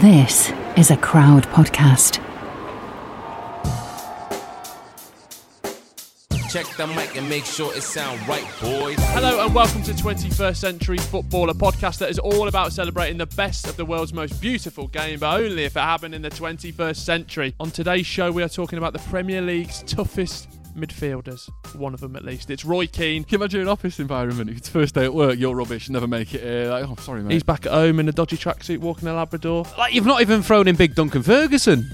[0.00, 2.20] This is a crowd podcast.
[6.50, 8.98] Check the mic and make sure it sound right, boys.
[8.98, 13.24] Hello and welcome to 21st Century Football, a podcast that is all about celebrating the
[13.24, 16.96] best of the world's most beautiful game, but only if it happened in the 21st
[16.96, 17.54] century.
[17.58, 22.16] On today's show, we are talking about the Premier League's toughest midfielders, one of them
[22.16, 22.50] at least.
[22.50, 23.24] It's Roy Keane.
[23.24, 24.50] Can you imagine an office environment?
[24.50, 26.70] If it's first day at work, you're rubbish, never make it here.
[26.70, 27.32] Like, oh, sorry, mate.
[27.32, 29.66] He's back at home in a dodgy tracksuit, walking a Labrador.
[29.78, 31.90] Like you've not even thrown in big Duncan Ferguson.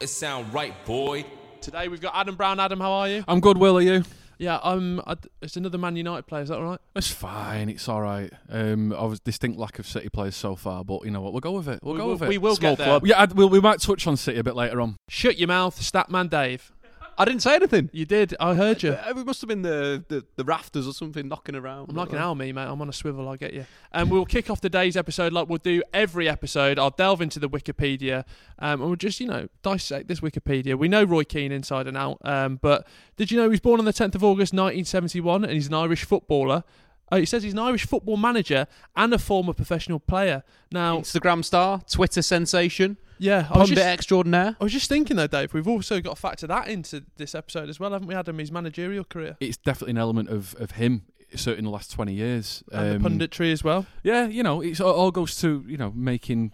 [0.00, 1.24] It sound right, boy.
[1.60, 2.60] Today we've got Adam Brown.
[2.60, 3.24] Adam, how are you?
[3.26, 4.04] I'm good, Will, are you?
[4.38, 6.42] Yeah, um, I, it's another Man United player.
[6.42, 6.80] Is that all right?
[6.96, 7.68] It's fine.
[7.68, 8.32] It's all right.
[8.48, 11.32] Um, I was distinct lack of City players so far, but you know what?
[11.32, 11.80] We'll go with it.
[11.82, 12.28] We'll We go will- with it.
[12.28, 12.86] we will Small get there.
[12.86, 13.06] club.
[13.06, 14.96] Yeah, I'd, we'll, we might touch on City a bit later on.
[15.08, 16.72] Shut your mouth, Statman Dave.
[17.16, 17.90] I didn't say anything.
[17.92, 18.34] You did.
[18.40, 18.92] I heard you.
[18.92, 21.90] Uh, It must have been the, the, the rafters or something knocking around.
[21.90, 22.64] I'm like an owl, me, mate.
[22.66, 23.28] I'm on a swivel.
[23.28, 23.66] I'll get you.
[23.92, 26.78] And we'll kick off today's episode like we'll do every episode.
[26.78, 28.24] I'll delve into the Wikipedia
[28.58, 30.76] um, and we'll just, you know, dissect this Wikipedia.
[30.76, 32.86] We know Roy Keane inside and out, um, but
[33.16, 35.74] did you know he was born on the 10th of August 1971 and he's an
[35.74, 36.64] Irish footballer?
[37.12, 40.42] Oh, he says he's an Irish football manager and a former professional player.
[40.72, 44.56] Now, Instagram star, Twitter sensation, yeah, I was, pundit just, extraordinaire.
[44.60, 47.68] I was just thinking though, Dave, we've also got to factor that into this episode
[47.68, 48.38] as well, haven't we, Adam?
[48.38, 51.02] His managerial career It's definitely an element of, of him,
[51.34, 52.62] certainly in the last 20 years.
[52.72, 53.86] and Um, the punditry as well.
[54.02, 56.52] Yeah, you know, it all goes to, you know, making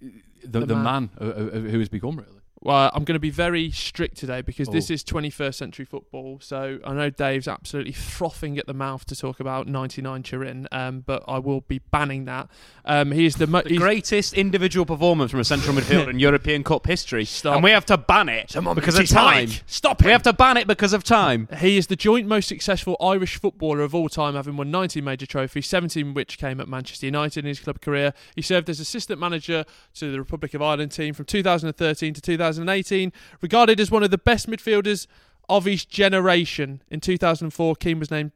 [0.00, 0.84] the, The the, man.
[0.84, 2.37] man, uh, uh, who has become, really.
[2.60, 4.94] Well, I'm going to be very strict today because this Oh.
[4.94, 6.38] is 21st century football.
[6.40, 11.00] So I know Dave's absolutely frothing at the mouth to talk about 99 Turin, um,
[11.06, 12.48] but I will be banning that.
[12.84, 16.64] Um, he is the, mo- The greatest individual performance from a central midfielder in European
[16.64, 17.24] Cup history.
[17.24, 17.54] Stop.
[17.54, 19.50] And we have to ban it because of time.
[19.66, 20.06] Stop it!
[20.06, 21.48] We have to ban it because of time.
[21.58, 25.26] He is the joint most successful Irish footballer of all time, having won 19 major
[25.26, 28.12] trophies, 17 which came at Manchester United in his club career.
[28.34, 29.64] He served as assistant manager
[29.94, 32.20] to the Republic of Ireland team from 2013 to
[32.56, 35.06] 2018, regarded as one of the best midfielders
[35.48, 36.82] of his generation.
[36.90, 38.32] In 2004, Keane was named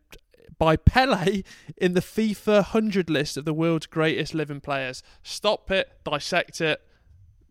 [0.58, 1.42] by Pele
[1.76, 5.02] in the FIFA 100 list of the world's greatest living players.
[5.22, 6.80] Stop it, dissect it.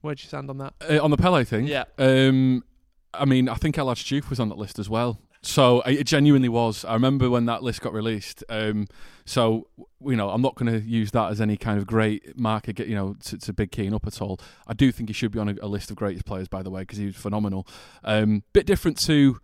[0.02, 0.74] Where'd you stand on that?
[0.90, 1.84] Uh, on the Pele thing, Yeah.
[1.98, 2.64] Um,
[3.14, 5.20] I mean, I think Elad Stoup was on that list as well.
[5.44, 6.86] So it genuinely was.
[6.86, 8.44] I remember when that list got released.
[8.48, 8.88] Um,
[9.26, 9.68] so
[10.04, 12.96] you know, I'm not going to use that as any kind of great marker, you
[12.96, 14.40] know, to, to big Keane up at all.
[14.68, 16.70] I do think he should be on a, a list of greatest players, by the
[16.70, 17.68] way, because he was phenomenal.
[18.04, 19.40] Um, bit different to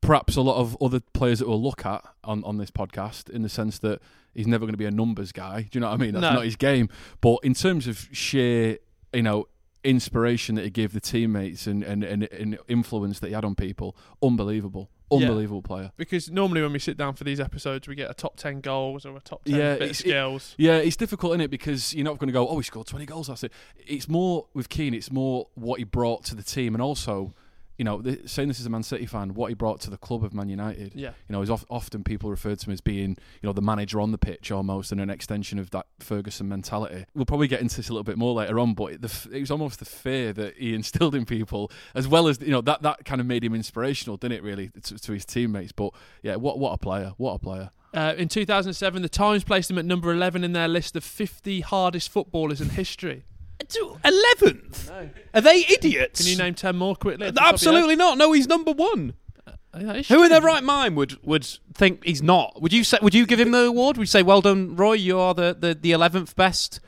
[0.00, 3.42] perhaps a lot of other players that we'll look at on, on this podcast in
[3.42, 4.00] the sense that
[4.34, 5.62] he's never going to be a numbers guy.
[5.62, 6.12] Do you know what I mean?
[6.12, 6.34] That's No.
[6.34, 6.88] not his game.
[7.20, 8.78] But in terms of sheer,
[9.12, 9.46] you know,
[9.82, 13.54] inspiration that he gave the teammates and, and, and, and influence that he had on
[13.54, 14.90] people, unbelievable.
[15.12, 15.92] Unbelievable player.
[15.96, 19.04] Because normally when we sit down for these episodes, we get a top 10 goals
[19.06, 20.54] or a top 10 Yeah, bit of it's- it- skills.
[20.58, 21.50] Yeah, it's difficult, isn't it?
[21.50, 23.28] Because you're not going to go, oh, he scored 20 goals.
[23.28, 23.52] That's it.
[23.86, 24.94] It's more with Keane.
[24.94, 27.34] It's more what he brought to the team, and also
[27.78, 29.96] you know, th- saying this as a Man City fan, what he brought to the
[29.96, 30.92] club of Man United.
[30.94, 31.10] Yeah.
[31.28, 34.00] You know, is of, often people referred to him as being, you know, the manager
[34.00, 37.06] on the pitch almost, and an extension of that Ferguson mentality.
[37.14, 39.40] We'll probably get into this a little bit more later on, but the, f- it
[39.40, 42.82] was almost the fear that he instilled in people, as well as you know that
[42.82, 44.42] that kind of made him inspirational, didn't it?
[44.42, 45.72] Really, to, to his teammates.
[45.72, 45.92] But
[46.22, 47.12] yeah, what what a player!
[47.16, 47.70] What a player!
[47.92, 51.60] Uh, in 2007, the Times placed him at number 11 in their list of 50
[51.60, 53.24] hardest footballers in history.
[54.04, 54.90] Eleventh?
[55.32, 56.20] Are they idiots?
[56.22, 57.26] Can you name 10 more quickly?
[57.26, 58.18] at the top of your Absolutely not.
[58.18, 59.14] No, he's number one.
[59.72, 60.06] head?
[60.06, 62.60] Who in their right mind would would think he's not?
[62.62, 62.98] Would you say?
[63.02, 63.96] Would you give him the award?
[63.96, 64.92] Would you say, "Well done, Roy.
[64.94, 66.80] You are the the the eleventh best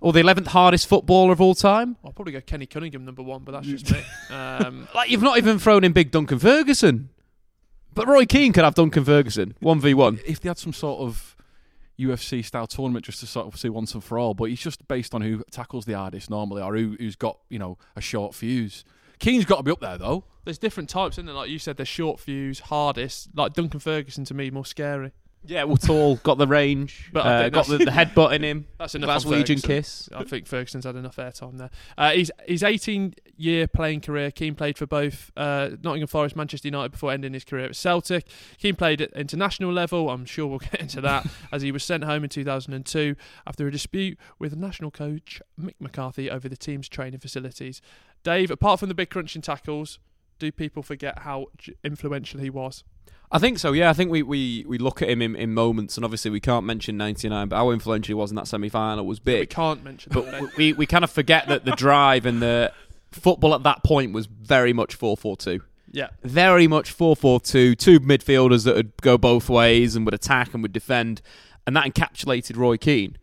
[0.00, 1.96] or the eleventh hardest footballer of all time"?
[2.04, 4.02] I'll probably go Kenny Cunningham number one, but that's just me.
[4.30, 7.08] Um, Like you've not even thrown in big Duncan Ferguson,
[7.94, 10.18] but Roy Keane could have Duncan Ferguson one v one.
[10.26, 11.35] If they had some sort of
[11.98, 14.86] UFC style tournament just to sort of see once and for all, but he's just
[14.88, 18.34] based on who tackles the hardest normally or who, who's got you know a short
[18.34, 18.84] fuse.
[19.18, 20.24] Keane's got to be up there though.
[20.44, 21.34] there's different types, isn't there?
[21.34, 23.30] Like you said, there's short fuse, hardest.
[23.34, 25.12] Like Duncan Ferguson to me, more scary.
[25.44, 28.66] Yeah, well, tall, got the range, But uh, got the, the headbutt in him.
[28.78, 29.24] That's enough.
[29.24, 30.08] Glaswegian kiss.
[30.14, 31.70] I think Ferguson's had enough airtime there.
[31.96, 34.30] Uh, he's his 18 year playing career.
[34.30, 38.26] Keane played for both uh, Nottingham Forest, Manchester United before ending his career at Celtic.
[38.58, 40.10] Keane played at international level.
[40.10, 43.14] I'm sure we'll get into that as he was sent home in 2002
[43.46, 47.80] after a dispute with national coach Mick McCarthy over the team's training facilities.
[48.24, 50.00] Dave, apart from the big crunching tackles,
[50.38, 51.46] do people forget how
[51.82, 52.84] influential he was?
[53.30, 53.72] I think so.
[53.72, 56.38] Yeah, I think we, we, we look at him in, in moments, and obviously we
[56.40, 59.40] can't mention '99, but how influential he was in that semi final was big.
[59.40, 60.24] We can't mention that.
[60.24, 60.56] But Dave.
[60.56, 62.72] we, we kind of forget that the drive and the
[63.10, 65.60] football at that point was very much 4-4-2.
[65.90, 66.08] yeah.
[66.22, 67.76] Very much 4-4-2.
[67.76, 71.20] Two midfielders that would go both ways and would attack and would defend,
[71.66, 73.16] and that encapsulated Roy Keane.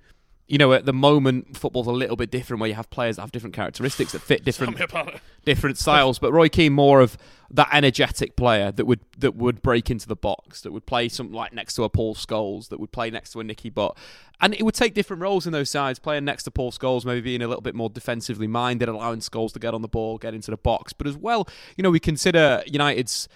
[0.48, 3.22] You know, at the moment, football's a little bit different, where you have players that
[3.22, 5.22] have different characteristics that fit different Tell me about it.
[5.46, 6.20] different styles.
[6.20, 7.18] But Roy Keane more of
[7.50, 11.34] that energetic player that would that would break into the box, that would play something
[11.34, 13.98] like next to a Paul Scholes, that would play next to a Nicky Butt.
[14.42, 17.22] And it would take different roles in those sides, playing next to Paul Scholes, maybe
[17.22, 20.34] being a little bit more defensively minded, allowing Scholes to get on the ball, get
[20.34, 20.92] into the box.
[20.92, 21.48] But as well,
[21.78, 23.30] you know, we consider United's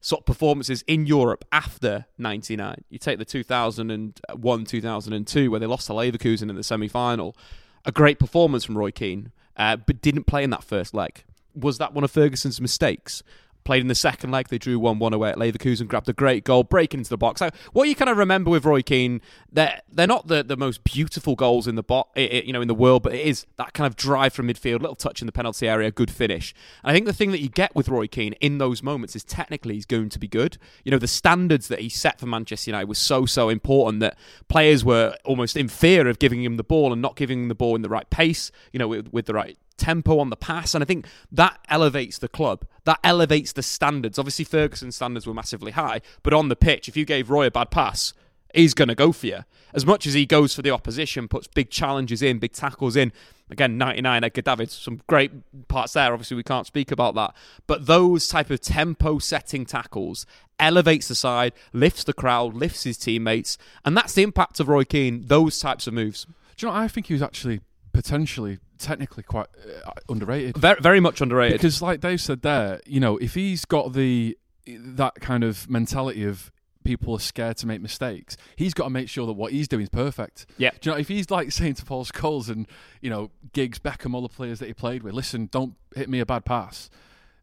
[0.00, 2.84] sort of performances in Europe after 99.
[2.88, 7.36] You take the 2001 2002, where they lost to Leverkusen in the semi final.
[7.84, 11.24] A great performance from Roy Keane, uh, but didn't play in that first leg.
[11.54, 13.22] Was that one of Ferguson's mistakes?
[13.68, 16.42] Played in the second leg, they drew 1 1 away at Leverkusen, grabbed a great
[16.42, 17.40] goal, breaking into the box.
[17.40, 19.20] So what you kind of remember with Roy Keane,
[19.52, 22.62] they're, they're not the, the most beautiful goals in the bo- i- i- you know
[22.62, 25.26] in the world, but it is that kind of drive from midfield, little touch in
[25.26, 26.54] the penalty area, good finish.
[26.82, 29.22] And I think the thing that you get with Roy Keane in those moments is
[29.22, 30.56] technically he's going to be good.
[30.82, 34.16] You know, the standards that he set for Manchester United was so, so important that
[34.48, 37.54] players were almost in fear of giving him the ball and not giving him the
[37.54, 40.74] ball in the right pace, you know, with, with the right tempo on the pass.
[40.74, 42.66] And I think that elevates the club.
[42.84, 44.18] That elevates the standards.
[44.18, 47.50] Obviously, Ferguson's standards were massively high, but on the pitch, if you gave Roy a
[47.50, 48.12] bad pass,
[48.54, 49.44] he's going to go for you.
[49.74, 53.12] As much as he goes for the opposition, puts big challenges in, big tackles in.
[53.50, 55.30] Again, 99 Edgar Davids, some great
[55.68, 56.12] parts there.
[56.12, 57.34] Obviously, we can't speak about that.
[57.66, 60.26] But those type of tempo setting tackles
[60.58, 63.58] elevates the side, lifts the crowd, lifts his teammates.
[63.84, 66.26] And that's the impact of Roy Keane, those types of moves.
[66.56, 66.78] Do you know?
[66.78, 67.60] I think he was actually
[67.98, 69.48] potentially, technically, quite
[69.84, 70.56] uh, underrated.
[70.56, 71.58] Very, very much underrated.
[71.58, 76.22] Because, like Dave said there, you know, if he's got the that kind of mentality
[76.22, 76.52] of
[76.84, 79.82] people are scared to make mistakes, he's got to make sure that what he's doing
[79.82, 80.46] is perfect.
[80.58, 80.70] Yeah.
[80.80, 82.68] Do you know if he's like saying to Paul Scholes and
[83.00, 86.20] you know Giggs, Beckham, all the players that he played with, listen, don't hit me
[86.20, 86.88] a bad pass.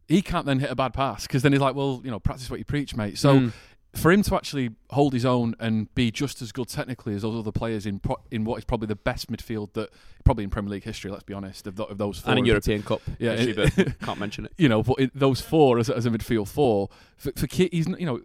[0.08, 2.50] He can't then hit a bad pass because then he's like, well, you know, practice
[2.50, 3.18] what you preach, mate.
[3.18, 3.40] So.
[3.40, 3.54] Mm.
[3.96, 7.40] For him to actually hold his own and be just as good technically as those
[7.40, 9.90] other players in pro- in what is probably the best midfield that
[10.26, 12.32] probably in Premier League history, let's be honest, of, th- of those four.
[12.32, 13.02] and in European Cup.
[13.20, 14.52] Yeah, actually, but can't mention it.
[14.58, 18.20] you know, but those four as, as a midfield four for, for he's you know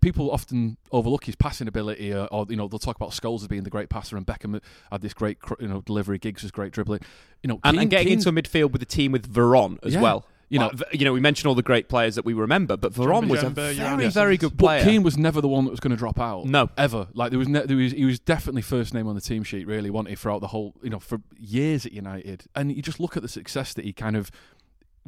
[0.00, 3.48] people often overlook his passing ability, uh, or you know they'll talk about Scholes as
[3.48, 4.60] being the great passer and Beckham
[4.92, 6.18] had this great you know delivery.
[6.18, 7.00] Giggs was great dribbling,
[7.42, 9.78] you know, And, Keane- and getting Keane's- into a midfield with a team with Veron
[9.82, 10.02] as Yeah.
[10.02, 10.26] well.
[10.54, 12.76] You know- Like, v- you know, we mentioned all the great players that we remember,
[12.76, 14.14] but Veron was a Djembe, very, Johannes.
[14.14, 14.78] very good player.
[14.78, 14.92] But player.
[14.92, 16.46] Keane was never the one that was going to drop out.
[16.46, 16.70] No.
[16.76, 17.08] ever.
[17.12, 19.66] Like there was, ne- there was, he was definitely first name on the team sheet.
[19.66, 22.44] Really, wasn't throughout the whole, you know, for years at United.
[22.54, 24.30] And you just look at the success that he kind of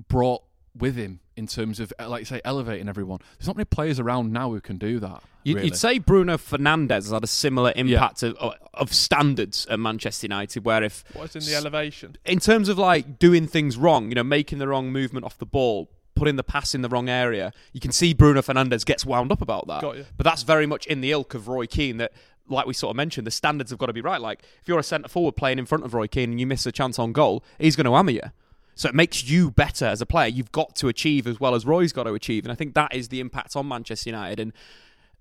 [0.09, 0.43] brought
[0.79, 3.21] with him in terms of, like you say, elevating everyone.
[3.39, 5.23] There's not many players around now who can do that.
[5.45, 5.67] You'd, really.
[5.69, 8.37] you'd say Bruno Fernandes has had a similar impact of,
[8.75, 12.17] of standards at Manchester United, where if What's in the elevation?
[12.25, 15.47] in terms of like doing things wrong, you know, making the wrong movement off the
[15.47, 19.31] ball, putting the pass in the wrong area, you can see Bruno Fernandes gets wound
[19.31, 19.83] up about that.
[20.17, 22.13] But that's very much in the ilk of Roy Keane that
[22.49, 24.21] like we sort of mentioned, the standards have got to be right.
[24.21, 26.67] Like if you're a centre forward playing in front of Roy Keane and you miss
[26.67, 28.23] a chance on goal, he's going to hammer you.
[28.77, 30.29] So it makes you better as a player.
[30.29, 32.95] You've got to achieve as well as Roy's got to achieve, and I think that
[32.95, 34.53] is the impact on Manchester United and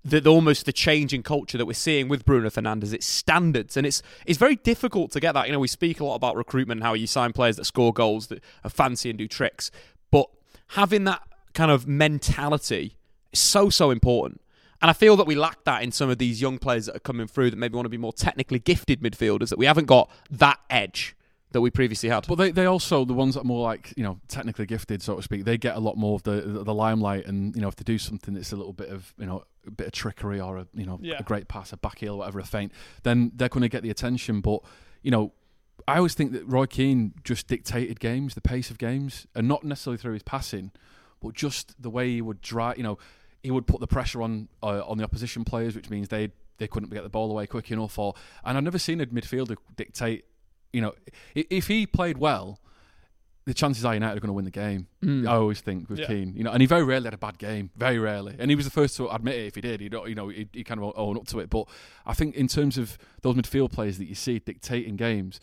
[0.04, 2.92] the, the- almost the change in culture that we're seeing with Bruno Fernandes.
[2.92, 5.46] It's standards, and it's it's very difficult to get that.
[5.46, 7.92] You know, we speak a lot about recruitment, and how you sign players that score
[7.92, 9.70] goals, that are fancy and do tricks,
[10.10, 10.28] but
[10.68, 11.22] having that
[11.54, 12.96] kind of mentality
[13.32, 14.40] is so so important.
[14.82, 17.00] And I feel that we lack that in some of these young players that are
[17.00, 19.48] coming through that maybe want to be more technically gifted midfielders.
[19.48, 21.16] That we haven't got that edge
[21.56, 22.26] that we previously had.
[22.28, 25.16] But they, they also the ones that are more like you know technically gifted, so
[25.16, 25.46] to speak.
[25.46, 27.82] They get a lot more of the the, the limelight, and you know if they
[27.84, 30.66] do something that's a little bit of you know a bit of trickery or a
[30.74, 31.16] you know Yeah.
[31.18, 32.72] a great pass, a back heel, whatever, a feint,
[33.04, 34.40] then they're going to get the attention.
[34.42, 34.60] But
[35.02, 35.32] you know.
[35.88, 39.62] I always think that Roy Keane just dictated games, the pace of games, and not
[39.62, 40.72] necessarily through his passing,
[41.20, 42.76] but just the way he would drive.
[42.78, 42.98] You know,
[43.42, 46.66] he would put the pressure on uh, on the opposition players, which means they they
[46.66, 47.98] couldn't get the ball away quick enough.
[48.00, 50.24] Or and I've never seen a midfielder dictate.
[50.72, 50.92] You know,
[51.34, 52.60] if he played well,
[53.46, 54.88] the chances are United are going to win the game.
[55.04, 55.26] Mm.
[55.28, 56.06] I always think with Yeah.
[56.08, 58.56] Keane, you know, and he very rarely had a bad game, very rarely, and he
[58.56, 59.46] was the first to admit it.
[59.46, 61.48] If he did, he you know he, he kind of own up to it.
[61.48, 61.68] But
[62.04, 65.38] I think in terms of those midfield players that you see dictating games,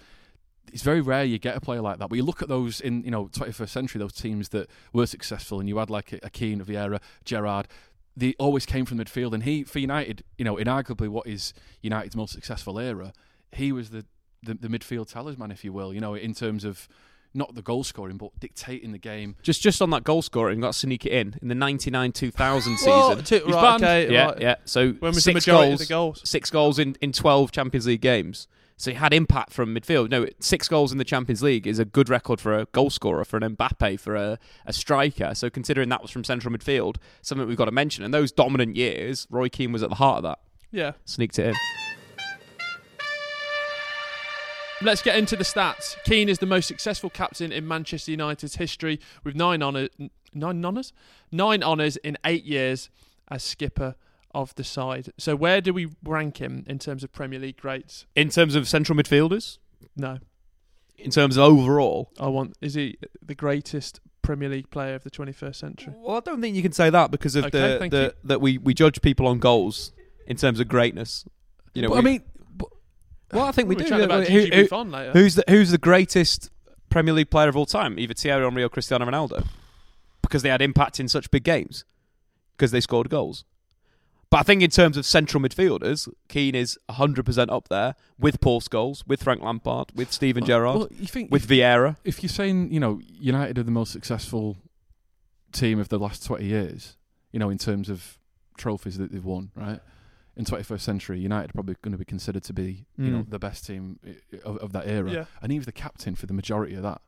[0.73, 2.09] it's very rare you get a player like that.
[2.09, 5.61] But you look at those in you know 21st century, those teams that were successful,
[5.61, 7.67] and you had like a, a Keane, a Vieira, Gerrard.
[8.17, 12.15] They always came from midfield, and he for United, you know, inarguably what is United's
[12.17, 13.13] most successful era,
[13.51, 14.05] he was the
[14.43, 15.93] the, the midfield talisman, if you will.
[15.93, 16.87] You know, in terms of
[17.35, 19.35] not the goal scoring, but dictating the game.
[19.41, 22.37] Just just on that goal scoring, got to sneak it in in the 99-2000
[22.85, 23.23] Well, season.
[23.23, 23.83] t- He's right, banned.
[23.83, 24.41] okay, yeah, right.
[24.41, 24.55] yeah.
[24.65, 26.21] So When was six the majority goals, of the goals?
[26.29, 28.47] six goals in, in 12 Champions League games.
[28.77, 30.09] So he had impact from midfield.
[30.09, 33.23] No, six goals in the Champions League is a good record for a goal scorer,
[33.23, 35.33] for an Mbappe, for a, a striker.
[35.35, 38.03] So considering that was from central midfield, something we've got to mention.
[38.03, 40.39] And those dominant years, Roy Keane was at the heart of that.
[40.71, 40.93] Yeah.
[41.05, 41.53] Sneaked it in.
[44.83, 45.95] Let's get into the stats.
[46.03, 49.89] Keane is the most successful captain in Manchester United's history with nine honours.
[50.33, 50.91] Nine honours?
[51.31, 52.89] Nine honours in eight years
[53.29, 53.95] as skipper
[54.33, 55.13] of the side.
[55.17, 58.05] So where do we rank him in terms of Premier League greats?
[58.15, 59.57] In terms of central midfielders,
[59.95, 60.19] No.
[60.97, 62.57] in terms of overall, I want.
[62.59, 65.93] Is he the greatest Premier League player of the 21st century?
[65.97, 68.57] Well, I don't think you can say that because of Okay, the, the that we,
[68.57, 69.93] we judge people on goals
[70.27, 71.25] in terms of greatness.
[71.75, 72.23] You know, we- I mean,
[73.33, 74.03] well, I think we We're do.
[74.03, 75.11] about Who- who- Buffon later.
[75.11, 76.49] who's the who's the greatest
[76.89, 77.97] Premier League player of all time?
[77.99, 79.45] Either Thierry Henry or Cristiano Ronaldo,
[80.21, 81.85] because they had impact in such big games,
[82.55, 83.45] because they scored goals.
[84.29, 88.61] But I think in terms of central midfielders, Keane is 100% up there with Paul
[88.61, 91.97] Scholes, with Frank Lampard, with Steven Gerrard, well, you think with Vieira.
[92.03, 94.57] if you're saying you know United are the most successful
[95.51, 96.97] team of the last 20 years,
[97.31, 98.17] you know in terms of
[98.57, 99.79] trophies that they've won, right?
[100.35, 103.29] In 21st century, United are probably going to be considered to be you know Mm.
[103.29, 103.99] the best team
[104.43, 105.25] of, of that era, Yeah.
[105.41, 107.01] and he was the captain for the majority of that.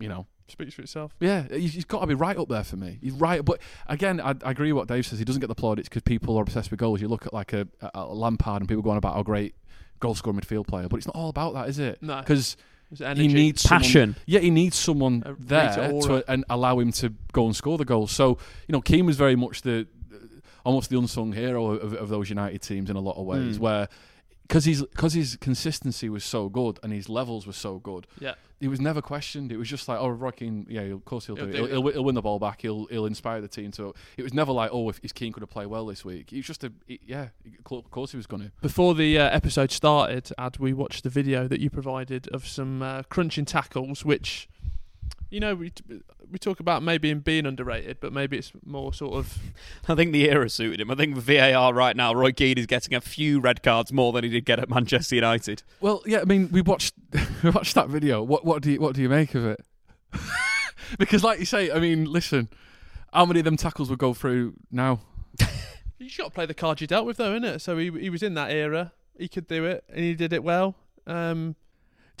[0.00, 1.14] You know, Speaks for itself.
[1.20, 2.98] yeah, he's, he's got to be right up there for me.
[3.02, 5.18] He's right, but again, I, I agree with what Dave says.
[5.18, 7.00] He doesn't get the plaudits because people are obsessed with goals.
[7.00, 9.54] You look at like a, a, a Lampard and people going about how great
[10.00, 12.02] goal scoring midfield player, but it's not all about that, is it?
[12.02, 12.18] No.
[12.20, 12.56] Because
[12.96, 13.28] he energy.
[13.28, 14.16] needs someone- Passion.
[14.26, 17.84] yeah, he needs someone A there to and allow him to go and score the
[17.84, 18.10] goals.
[18.10, 18.30] So
[18.66, 19.86] you know, Keane was very much the
[20.64, 23.60] almost the unsung hero of, of those United teams in a lot of ways, Mm.
[23.60, 23.88] where
[24.42, 28.06] because he's because his consistency was so good and his levels were so good.
[28.18, 28.34] Yeah.
[28.58, 29.52] He was never questioned.
[29.52, 31.52] It was just like, oh, Roy Keane, yeah, of course he'll, He'll do it.
[31.52, 31.70] do He'll, it.
[31.70, 32.60] he'll, he'll win the ball back.
[32.60, 33.72] He'll he'll inspire the team.
[33.72, 36.28] So it was never like, oh, if, if Keane could have played well this week.
[36.30, 37.28] He was just a, he- yeah,
[37.70, 38.52] of course he was going to.
[38.60, 42.82] Before the uh, episode started, Ad, we watched the video that you provided of some
[42.82, 44.46] uh, crunching tackles, which,
[45.30, 45.72] you know, we
[46.30, 49.38] we talk about maybe him being underrated, but maybe it's more sort of
[49.88, 50.90] I think the era suited him.
[50.90, 54.24] I think VAR right now, Roy Keane is getting a few red cards more than
[54.24, 55.62] he did get at Manchester United.
[55.80, 56.94] Well, yeah, I mean, we watched
[57.42, 58.22] we watched that video.
[58.22, 59.64] What what do you what do you make of it?
[60.98, 62.48] because, like you say, I mean, listen,
[63.12, 65.00] how many of them tackles would go through now?
[65.98, 67.60] you got to play the card you dealt with, though, innit?
[67.60, 68.92] So he he was in that era.
[69.16, 70.74] He could do it, and he did it well.
[71.06, 71.54] Um,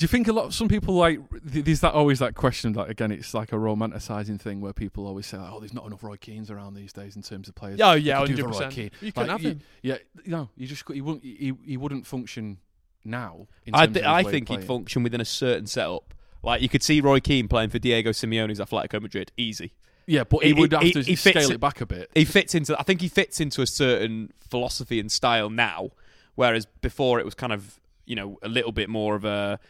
[0.00, 1.20] Do you think a lot of some people like
[1.52, 5.06] th- there's that always that question like again it's like a romanticizing thing where people
[5.06, 7.54] always say like, oh there's not enough Roy Keanes around these days in terms of
[7.54, 7.78] players.
[7.82, 8.72] oh You yeah, could do hundred the Roy percent.
[8.72, 8.90] Keane.
[9.02, 9.60] You couldn't Like, have you- him.
[9.82, 12.56] Yeah, no, you just he wouldn't he, he wouldn't function
[13.04, 13.46] now.
[13.66, 16.14] In I, terms th- of I think he'd function within a certain setup.
[16.42, 19.74] Like you could see Roy Keane playing for Diego Simeone's Atletico Madrid, easy.
[20.06, 22.10] Yeah, but he, He- would he- have to he scale it- it back a bit.
[22.14, 22.74] He fits into.
[22.80, 25.90] I think he fits into a certain philosophy and style now,
[26.36, 29.60] whereas before it was kind of you know a little bit more of a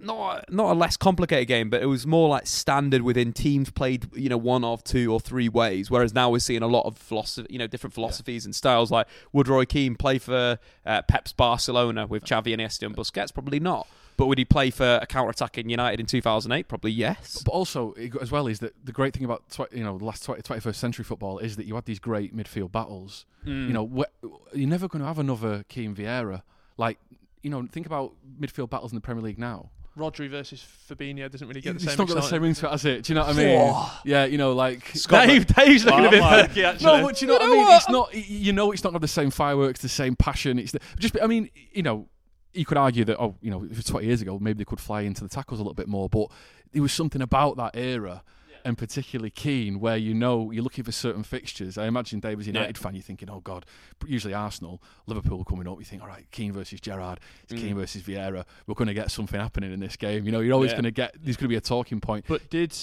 [0.00, 4.14] not not a less complicated game, but it was more like standard within teams played
[4.14, 5.90] you know one of two or three ways.
[5.90, 8.90] Whereas now we're seeing a lot of philosophy, you know, different philosophies and styles.
[8.90, 13.32] Like would Roy Keane play for uh, Pep's Barcelona with Xavi and Iniesta and Busquets?
[13.32, 13.86] Probably not.
[14.16, 16.68] But would he play for a counter-attacking United in 2008?
[16.68, 17.42] Probably yes.
[17.42, 20.24] But also, as well, is that the great thing about tw- you know the last
[20.24, 23.24] 20, 21st century football is that you had these great midfield battles.
[23.46, 23.68] Mm.
[23.68, 26.42] You know, wh- you're never going to have another Keane Vieira.
[26.76, 26.98] Like,
[27.42, 29.70] you know, think about midfield battles in the Premier League now.
[30.00, 31.90] Rodri versus Fabinho doesn't really get the it's same.
[31.92, 33.04] It's not got the same ring to it, has it?
[33.04, 33.86] Do you know what I mean?
[34.04, 36.42] Yeah, you know, like Dave, Dave's looking a bit Wow.
[36.42, 36.86] perky actually.
[36.86, 37.64] No, but do you know You what know I mean?
[37.66, 37.76] what?
[37.76, 38.14] It's not.
[38.14, 40.58] You know, it's not got the same fireworks, the same passion.
[40.58, 41.16] It's the, just.
[41.22, 42.08] I mean, you know,
[42.52, 43.20] you could argue that.
[43.20, 45.60] Oh, you know, if it's twenty years ago, maybe they could fly into the tackles
[45.60, 46.08] a little bit more.
[46.08, 46.28] But
[46.72, 48.22] there was something about that era.
[48.64, 51.78] And particularly Keane, where you know you're looking for certain fixtures.
[51.78, 53.64] I imagine Dave as a United fan, you're thinking, "Oh God!"
[54.06, 58.02] Usually Arsenal, Liverpool coming up, you think, "All right, Keane versus Gerrard, it's Keane versus
[58.02, 58.44] Vieira.
[58.66, 60.76] We're going to get something happening in this game." You know, you're always Yeah.
[60.76, 61.14] going to get.
[61.22, 62.24] There's going to be a talking point.
[62.28, 62.76] But did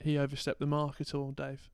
[0.00, 1.68] he overstep the mark at all, Dave?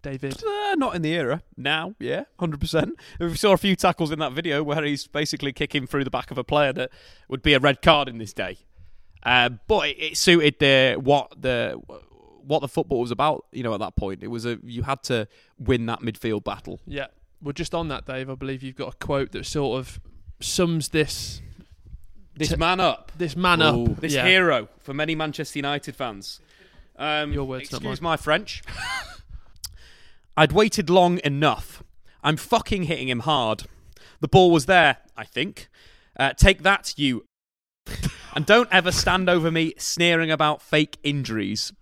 [0.00, 0.42] David.
[0.44, 1.42] Uh, not in the era.
[1.56, 2.92] Now, yeah, 100%.
[3.18, 6.30] We saw a few tackles in that video where he's basically kicking through the back
[6.30, 6.90] of a player that
[7.28, 8.58] would be a red card in this day.
[9.24, 11.80] Uh, but it, it suited the what the
[12.48, 13.46] what the football was about.
[13.52, 15.28] You know, at that point, it was a you had to
[15.58, 16.80] win that midfield battle.
[16.86, 17.06] Yeah.
[17.40, 20.00] Well, just on that, Dave, I believe you've got a quote that sort of
[20.40, 21.40] sums this
[22.34, 23.84] This T- man up, this man Ooh.
[23.92, 24.00] up.
[24.00, 24.26] this yeah.
[24.26, 26.40] hero for many Manchester United fans.
[26.96, 28.12] Um, Your words, not excuse mine.
[28.12, 28.62] my French.
[30.36, 31.82] I'd waited long enough.
[32.22, 33.64] I'm fucking hitting him hard.
[34.20, 35.68] The ball was there, I think.
[36.18, 37.24] Uh, take that, you.
[38.34, 41.72] and don't ever stand over me sneering about fake injuries.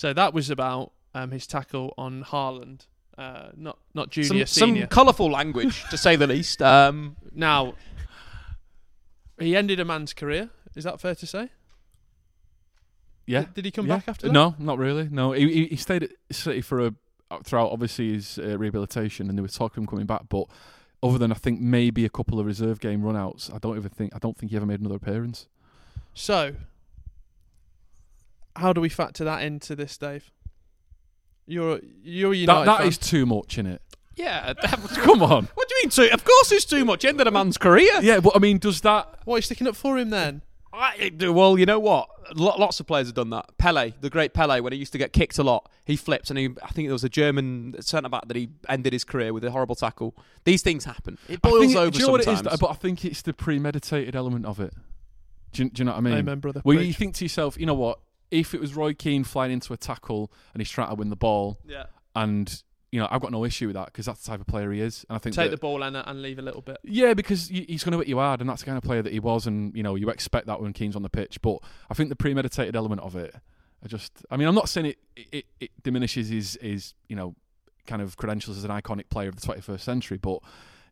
[0.00, 2.86] So that was about um, his tackle on Haaland.
[3.18, 4.80] Uh, not not junior, Some, senior.
[4.84, 6.62] some colourful language, to say the least.
[6.62, 7.74] Um, now,
[9.38, 10.48] he ended a man's career.
[10.74, 11.50] Is that fair to say?
[13.26, 13.40] Yeah.
[13.40, 13.96] Did, did he come Yeah.
[13.96, 14.32] back after that?
[14.32, 15.06] No, not really.
[15.10, 16.94] No, he, he, he stayed at City for a
[17.44, 20.30] throughout obviously his uh, rehabilitation, and there was talking him coming back.
[20.30, 20.46] But
[21.02, 24.14] other than I think maybe a couple of reserve game runouts, I don't even think
[24.14, 25.46] I don't think he ever made another appearance.
[26.14, 26.54] So,
[28.60, 30.30] how do we factor that into this, Dave?
[31.46, 32.86] You're you're a That United that fan.
[32.88, 33.82] is too much in it.
[34.14, 35.48] yeah, that was, Come on.
[35.54, 36.08] what do you mean too?
[36.12, 37.04] Of course it's too much.
[37.04, 37.90] Ended a man's career.
[38.02, 39.20] Yeah, but I mean, does that?
[39.24, 40.42] What are you sticking up for him then?
[40.72, 42.08] I, well, you know what?
[42.36, 43.46] Lo- Lots of players have done that.
[43.58, 46.38] Pele, the great Pele, when he used to get kicked a lot, he flipped, and
[46.38, 49.42] he, I think there was a German centre back that he ended his career with
[49.44, 50.14] a horrible tackle.
[50.44, 51.18] These things happen.
[51.28, 52.46] It boils think it- over do you know what sometimes.
[52.46, 52.60] it is?
[52.60, 54.72] But I think it's the premeditated element of it.
[55.52, 56.14] Do you, do you know what I mean?
[56.18, 56.62] Amen, brother.
[56.64, 57.98] Well, you think to yourself, you know what?
[58.30, 61.16] If it was Roy Keane flying into a tackle and he's trying to win the
[61.16, 61.86] ball, yeah.
[62.14, 62.62] and
[62.92, 64.80] you know, I've got no issue with that because that's the type of player he
[64.80, 66.78] is, and I think Take that- the ball and, uh, and leave a little bit.
[66.82, 69.12] Yeah, because he's going to hit you hard, and that's the kind of player that
[69.12, 71.40] he was, and you know you expect that when Keane's on the pitch.
[71.40, 73.34] But I think the premeditated element of it,
[73.84, 74.98] I just, I mean, I'm not saying it
[75.30, 77.36] it, it diminishes his his you know
[77.86, 80.40] kind of credentials as an iconic player of the 21st century, but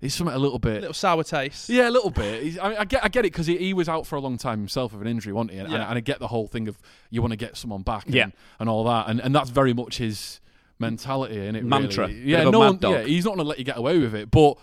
[0.01, 0.79] it's something a little bit.
[0.79, 1.69] a little sour taste.
[1.69, 2.43] yeah, a little bit.
[2.43, 4.21] He's, I, mean, I get, I get it because he, he was out for a
[4.21, 5.59] long time himself with an injury, wasn't he?
[5.59, 5.89] And, and, Yeah.
[5.89, 6.79] and I get the whole thing of
[7.11, 8.27] you want to get someone back, and, Yeah.
[8.61, 10.41] and all that, and and that's very much his
[10.79, 12.07] mentality, and it Mantra.
[12.07, 12.21] Really.
[12.21, 14.57] Yeah, no one, yeah, he's not going to let you get away with it, but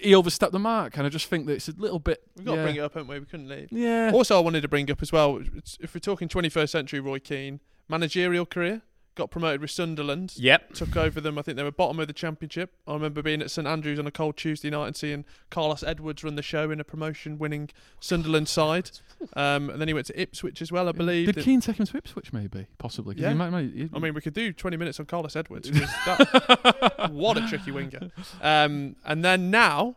[0.00, 2.22] he overstepped the mark, and I just think that it's a little bit.
[2.36, 2.58] We've got yeah.
[2.58, 3.18] to bring it up, haven't we?
[3.18, 3.68] We couldn't leave.
[3.70, 4.10] Yeah.
[4.14, 5.40] Also, I wanted to bring up as well,
[5.80, 8.80] if we're talking 21st century Roy Keane, managerial career,
[9.20, 10.32] got promoted with Sunderland.
[10.36, 10.72] Yep.
[10.72, 11.38] Took over them.
[11.38, 12.72] I think they were bottom of the championship.
[12.86, 16.24] I remember being at St Andrews on a cold Tuesday night and seeing Carlos Edwards
[16.24, 17.68] run the show in a promotion-winning
[18.00, 18.90] Sunderland side.
[19.36, 21.26] Um, and then he went to Ipswich as well, I believe.
[21.26, 22.32] Did Did- Keane take him to Ipswich?
[22.32, 23.14] Maybe, possibly.
[23.18, 23.28] Yeah.
[23.28, 25.70] he might- might- I mean, we could do 20 minutes on Carlos Edwards.
[26.06, 28.10] that, what a tricky winger.
[28.40, 29.96] Um, and then now,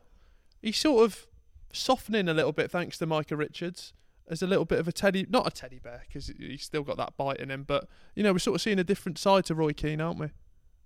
[0.62, 1.26] he's sort of
[1.72, 3.94] softening a little bit thanks to Micah Richards
[4.30, 6.98] as a little bit of a teddy, not a teddy bear because he's still got
[6.98, 9.56] that bite in him, but you know we're sort of seeing a different side to
[9.56, 10.28] Roy Keane, aren't we?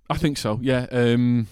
[0.10, 0.60] I think so.
[0.62, 0.88] Yeah.
[0.92, 1.48] Um,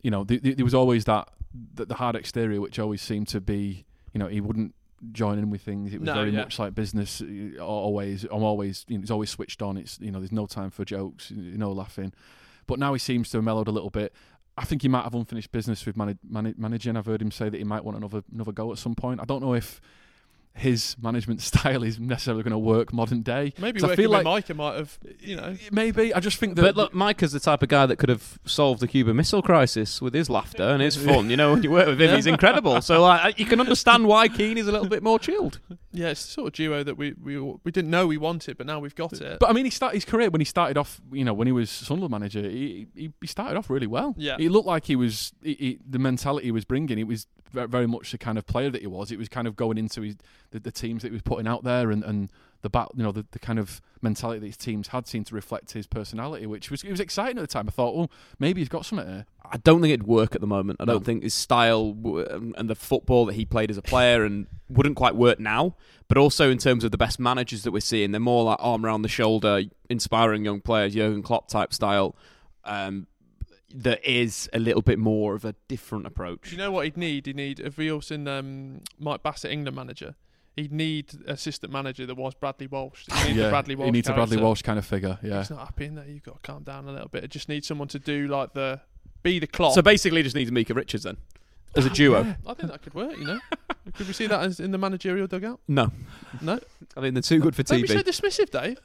[0.00, 1.28] you know, th- th- there was always that,
[1.74, 4.74] that the hard exterior, which always seemed to be, you know, he wouldn't
[5.12, 5.92] join in with things.
[5.92, 6.38] It was No, very yeah.
[6.40, 7.20] much like business.
[7.22, 9.76] uh, Always, I'm always, you know, he's always switched on.
[9.76, 12.12] It's you know, there's no time for jokes, no laughing.
[12.66, 14.12] But now he seems to have mellowed a little bit.
[14.56, 16.96] I think he might have unfinished business with manag man- managing.
[16.96, 19.20] I've heard him say that he might want another another go at some point.
[19.20, 19.80] I don't know if
[20.54, 23.52] his management style is necessarily going to work modern day.
[23.58, 25.56] Maybe 'Cause I working feel with like Micah might have, you know.
[25.70, 26.62] maybe I just think that.
[26.62, 30.02] But look, Micah's the type of guy that could have solved the Cuban Missile Crisis
[30.02, 31.30] with his laughter and his fun.
[31.30, 32.80] You know, when you work with him, he's incredible.
[32.82, 35.58] So like, you can understand why Keane is a little bit more chilled.
[35.92, 38.66] Yeah, it's the sort of duo that we, we we didn't know we wanted, but
[38.66, 39.38] now we've got it.
[39.40, 41.00] But I mean, he started his career when he started off.
[41.12, 44.14] You know, when he was Sunderland manager, he he, he started off really well.
[44.16, 44.36] Yeah.
[44.38, 46.98] he looked like he was he, he, the mentality he was bringing.
[46.98, 49.10] It was ve- very much the kind of player that he was.
[49.12, 50.16] It was kind of going into his,
[50.50, 52.30] the, the teams that he was putting out there and, and
[52.62, 55.34] the bat, you know, the, the kind of mentality that his teams had seemed to
[55.34, 57.66] reflect his personality, which was it was exciting at the time.
[57.68, 59.26] I thought, oh, maybe he's got something here.
[59.50, 60.78] I don't think it'd work at the moment.
[60.80, 60.94] I No.
[60.94, 61.96] don't think his style
[62.30, 65.74] and and the football that he played as a player and wouldn't quite work now.
[66.08, 68.86] But also in terms of the best managers that we're seeing, they're more like arm
[68.86, 72.14] around the shoulder, inspiring young players, Jurgen Klopp type style.
[72.64, 73.08] Um,
[73.74, 76.42] that is a little bit more of a different approach.
[76.44, 77.26] Do you know what he'd need?
[77.26, 80.14] He'd need a we also um, Mike Bassett, England manager.
[80.56, 83.06] He'd need assistant manager that was Bradley Walsh.
[83.10, 83.86] He needs yeah, a Bradley Walsh.
[83.86, 84.36] he needs a Bradley.
[84.36, 85.18] Walsh kind of figure.
[85.22, 86.06] Yeah, He's not happy in there.
[86.06, 87.24] You've got to calm down a little bit.
[87.24, 88.80] It just need someone to do like the
[89.22, 89.74] be the clock.
[89.74, 91.16] So basically, he just needs Micah Richards then
[91.74, 92.22] as a duo.
[92.22, 93.16] Yeah, I think that could work.
[93.16, 93.40] You know,
[93.94, 95.60] could we see that as in the managerial dugout?
[95.68, 95.90] No,
[96.42, 96.60] No,
[96.96, 97.68] I think they're too good for TV.
[97.68, 97.92] don't be TV.
[97.92, 98.78] so dismissive, Dave.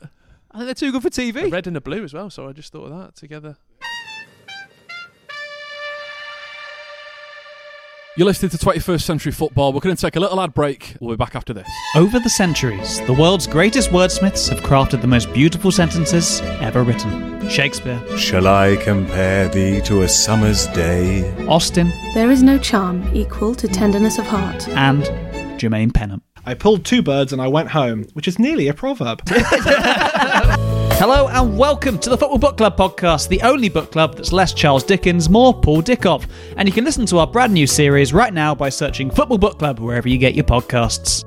[0.51, 1.51] I think they're too good for A TV.
[1.51, 2.29] red and a blue as well.
[2.29, 3.57] So I just thought of that together.
[8.17, 9.73] You're listening to 21st Century Football.
[9.73, 10.95] We're going to take a little ad break.
[10.99, 11.67] We'll be back after this.
[11.95, 17.47] Over the centuries, the world's greatest wordsmiths have crafted the most beautiful sentences ever written.
[17.47, 21.31] Shakespeare, Shall I compare thee to a summer's day?
[21.45, 24.67] Austen, There is no charm equal to tenderness of heart.
[24.69, 25.03] and
[25.59, 26.23] Jermaine Pennant.
[26.43, 29.21] I pulled two birds and I went home, which is nearly a proverb.
[30.99, 34.51] Hello and welcome to the Football Book Club podcast, the only book club that's less
[34.51, 36.27] Charles Dickens, more Paul Dickov.
[36.55, 39.59] And you can listen to our brand new series right now by searching Football Book
[39.59, 41.26] Club wherever you get your podcasts.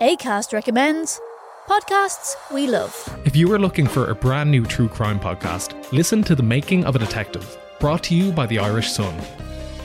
[0.00, 1.18] ACAST recommends
[1.66, 3.18] podcasts we love.
[3.24, 6.84] If you are looking for a brand new true crime podcast, listen to The Making
[6.84, 9.18] of a Detective, brought to you by the Irish Sun.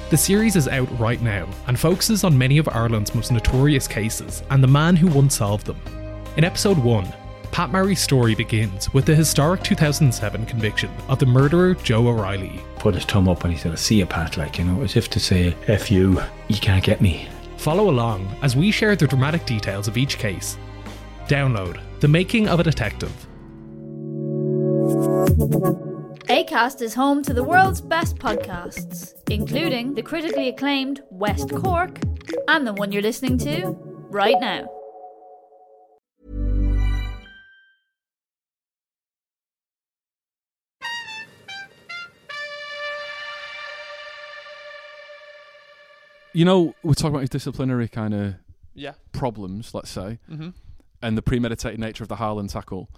[0.10, 4.44] The series is out right now and focuses on many of Ireland's most notorious cases
[4.50, 5.80] and the man who once solved them.
[6.36, 7.08] In episode 1,
[7.54, 12.60] Pat Murray's story begins with the historic 2007 conviction of the murderer Joe O'Reilly.
[12.80, 14.98] Put his thumb up and he said, I see you, Pat, like, you know, as
[14.98, 17.30] if to say, F you, you can't get me.
[17.62, 20.58] Follow along as we share the dramatic details of each case.
[21.28, 23.14] Download The Making of a Detective.
[26.28, 32.00] ACAST is home to the world's best podcasts, including the critically acclaimed West Cork
[32.48, 33.78] and the one you're listening to
[34.10, 34.68] right now.
[46.34, 48.36] You know, we're talking about his disciplinary kind of
[48.74, 48.94] Yeah.
[49.12, 50.54] problems, let's say, Mhm.
[51.02, 52.90] and the premeditated nature of the Haaland tackle.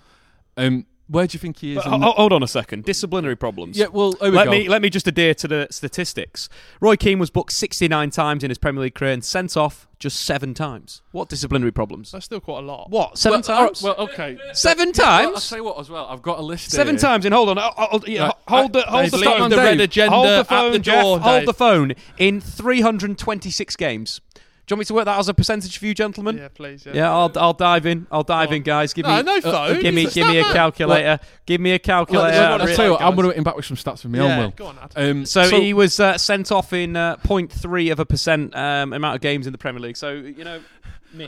[0.56, 1.84] Um, where do you think he is?
[1.84, 2.86] But in hold on a second.
[2.86, 3.78] Disciplinary problems.
[3.78, 4.52] Yeah, well, here we let go.
[4.52, 6.50] me let me just adhere to the statistics.
[6.80, 10.22] Roy Keane was booked 69 times in his Premier League career and sent off just
[10.26, 11.02] seven times.
[11.12, 12.12] What disciplinary problems?
[12.12, 12.90] That's still quite a lot.
[12.90, 13.18] What?
[13.18, 13.84] Seven Well, all right, times?
[13.84, 14.38] well, okay.
[14.54, 15.36] Seven Yeah, well, times?
[15.36, 16.06] I'll say what as well.
[16.06, 16.72] I've got a list.
[16.72, 17.02] Seven here.
[17.02, 17.26] times.
[17.26, 17.58] And hold on.
[17.58, 19.50] I'll- I'll- yeah, Right, hold the hold the phone.
[19.50, 21.04] the red agenda hold the at phone, the Jeff.
[21.04, 21.94] Hold the phone.
[22.18, 24.22] In 326 games.
[24.74, 26.38] Do you want me to work that as a percentage for you, gentlemen?
[26.38, 26.84] Yeah, please.
[26.86, 28.08] Yeah, Yeah, I'll I'll dive in.
[28.12, 28.92] I'll dive in, guys.
[28.94, 29.80] Give No, me no phone.
[29.82, 30.54] Give me give me a that man.
[30.56, 31.20] calculator.
[31.46, 32.28] Give me a calculator.
[32.28, 34.00] Let's- I'll I'll re- tell you what, I'm going to him back with some stats
[34.02, 34.50] from my Yeah, own will.
[34.52, 34.94] go on, Ad.
[34.96, 39.14] Um, So, he was uh, sent off in uh, 0.3 of a percent um, amount
[39.16, 39.98] of games in the Premier League.
[39.98, 40.60] So you know,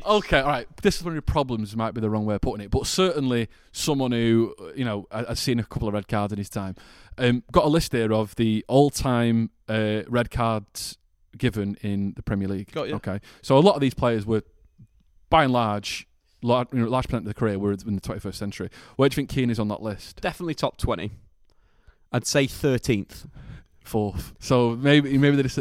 [0.04, 0.68] Okay, all right.
[0.82, 4.84] Disciplinary problems might be the wrong way of putting it, but certainly someone who you
[4.86, 6.74] know I- I've seen a couple of red cards in his time.
[7.20, 10.98] Um, got a list here of the all-time uh, red cards
[11.38, 12.72] given in the Premier League.
[12.72, 12.96] Got you.
[12.96, 14.44] Okay, so a lot of these players were,
[15.30, 16.08] by and large,
[16.42, 18.70] large, you know, large percent of their career were in the 21st century.
[18.96, 20.22] Where do you think Keane is on that list?
[20.22, 21.12] definitely top 20.
[22.12, 23.28] I'd say 13th.
[23.84, 24.34] Fourth.
[24.40, 25.60] So maybe maybe they just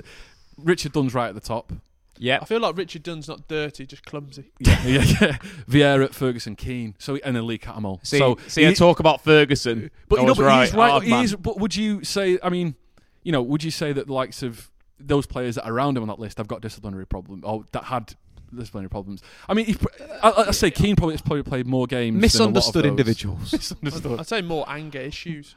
[0.57, 1.73] Richard Dunne's right at the top.
[2.19, 2.39] Yeah.
[2.41, 4.53] I feel like Richard Dunne's not dirty, just clumsy.
[4.61, 5.37] Yeah, yeah, yeah.
[5.69, 6.95] Vieira, Ferguson, Keane.
[6.99, 8.05] So and then Lee Cattermole.
[8.07, 9.91] See, so see, I talk about Ferguson.
[10.09, 10.65] But I you know, but right.
[10.65, 10.91] he's right.
[10.91, 12.39] Hard he is, but would you say?
[12.43, 12.77] I mean,
[13.23, 16.03] you know, would you say that the likes of those players that are around him
[16.03, 18.15] on that list have got disciplinary problem or that had
[18.55, 19.23] disciplinary problems?
[19.49, 19.77] I mean, he,
[20.23, 22.21] I, I say Keane probably has probably played more games.
[22.21, 23.15] Misunderstood than a lot of those.
[23.15, 23.53] individuals.
[23.83, 24.21] Misunderstood.
[24.21, 25.57] I'd say more anger issues.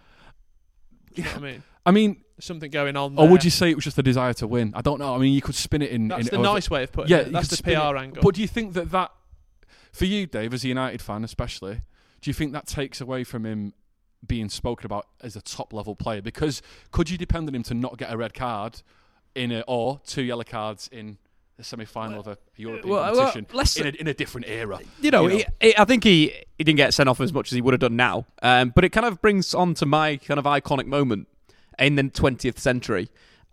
[1.13, 1.63] You know I mean?
[1.85, 3.17] I mean, something going on.
[3.17, 4.73] or would you say it was just a desire to win?
[4.75, 5.15] I don't know.
[5.15, 6.09] I mean, you could spin it in.
[6.09, 7.27] That's in the however- nice way of putting yeah, it.
[7.27, 7.99] you That's the PR it.
[7.99, 8.21] angle.
[8.21, 9.11] But do you think that that,
[9.93, 11.81] for you, Dave, as a United fan especially,
[12.21, 13.73] do you think that takes away from him
[14.25, 16.21] being spoken about as a top level player?
[16.21, 18.81] Because could you depend on him to not get a red card
[19.37, 21.17] in a, or two yellow cards in
[21.57, 24.79] the semi-final of a European Well, well, competition let's- in, a, in a different era.
[25.01, 27.55] you know, He, he- I think he, he didn't get sent off as much as
[27.55, 28.25] he would have done now.
[28.43, 31.27] Um, but it kind of brings on to my kind of iconic moment
[31.79, 33.09] in the 20th century.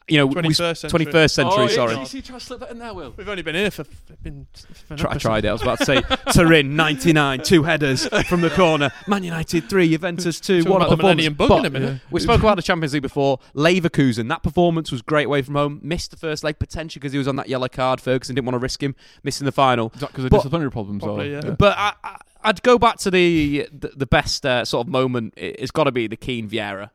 [0.07, 1.07] You know, we- 21st century.
[1.07, 1.97] 21st century, Oh, sorry.
[1.99, 3.15] you see, try to slip that in there, Will.
[3.17, 3.85] We've only been here for
[4.23, 4.47] been.
[4.87, 5.49] for an Try, I tried it.
[5.49, 8.91] I was about to say Turin 99, two headers from the corner.
[9.09, 10.65] Man United 3, Juventus 2.
[10.65, 11.01] What a about the performance.
[11.03, 12.01] Millennium Bug But in a minute.
[12.11, 13.39] We spoke about the Champions League before.
[13.55, 15.81] Leverkusen, that performance was great away from home.
[15.83, 17.99] Missed the first leg potentially because he was on that yellow card.
[18.01, 19.91] Ferguson didn't want to risk him missing the final.
[19.95, 21.03] Is that because of But- disciplinary problems?
[21.03, 21.51] Probably, or, yeah.
[21.53, 25.33] But I, I, I'd go back to the the, the best uh, sort of moment.
[25.39, 26.91] It- It's got to be the Keane Vieira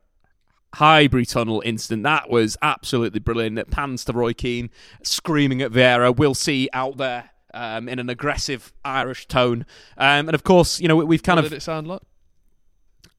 [0.74, 2.02] Highbury Tunnel incident.
[2.04, 3.58] That was absolutely brilliant.
[3.58, 4.70] It pans to Roy Keane
[5.02, 6.16] screaming at Vieira.
[6.16, 7.30] We'll see out there.
[7.52, 9.66] Um, in an aggressive Irish tone,
[9.98, 12.00] um, and of course, you know we- we've kind What of did it sound like?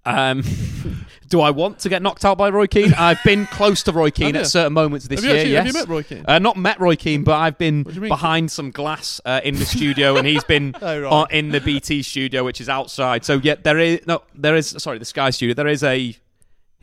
[0.05, 0.41] um,
[1.29, 2.93] do I want to get knocked out by Roy Keane?
[2.97, 5.35] I've been close to Roy Keane at certain moments this year.
[5.35, 5.65] actually- yes.
[5.65, 6.25] have you met Roy Keane?
[6.27, 8.07] Uh, not met Roy Keane, but I've been do you mean?
[8.07, 11.11] behind some glass uh, in the studio, and he's been Oh, right.
[11.11, 13.25] on- in the BT studio, which is outside.
[13.25, 15.53] So yeah, there is no, there is sorry, the Sky studio.
[15.53, 16.15] There is a,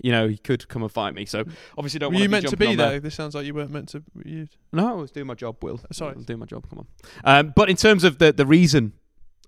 [0.00, 1.24] you know, he could come and fight me.
[1.24, 1.44] So
[1.76, 2.12] obviously, don't.
[2.12, 3.00] Were you be meant to be there?
[3.00, 4.02] This sounds like you weren't meant to.
[4.24, 4.48] You?
[4.72, 5.80] No, I was doing my job, Will.
[5.92, 6.12] Sorry.
[6.12, 6.68] I was doing my job.
[6.68, 6.86] Come on.
[7.24, 8.92] Um, but in terms of the the reason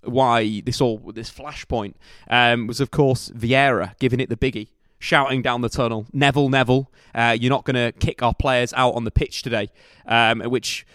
[0.03, 1.93] why this all this flashpoint
[2.29, 6.91] um, was, of course, Vieira giving it the biggie, shouting down the tunnel, "Neville, Neville,
[7.13, 9.69] uh, you're not going to kick our players out on the pitch today,"
[10.05, 10.85] um, which.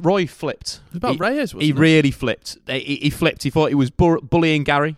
[0.00, 0.74] Roy flipped.
[0.74, 1.76] It was about he, Reyes, wasn't he it?
[1.76, 2.56] really flipped.
[2.68, 3.42] He, he flipped.
[3.42, 4.96] He thought he was bu- bullying Gary,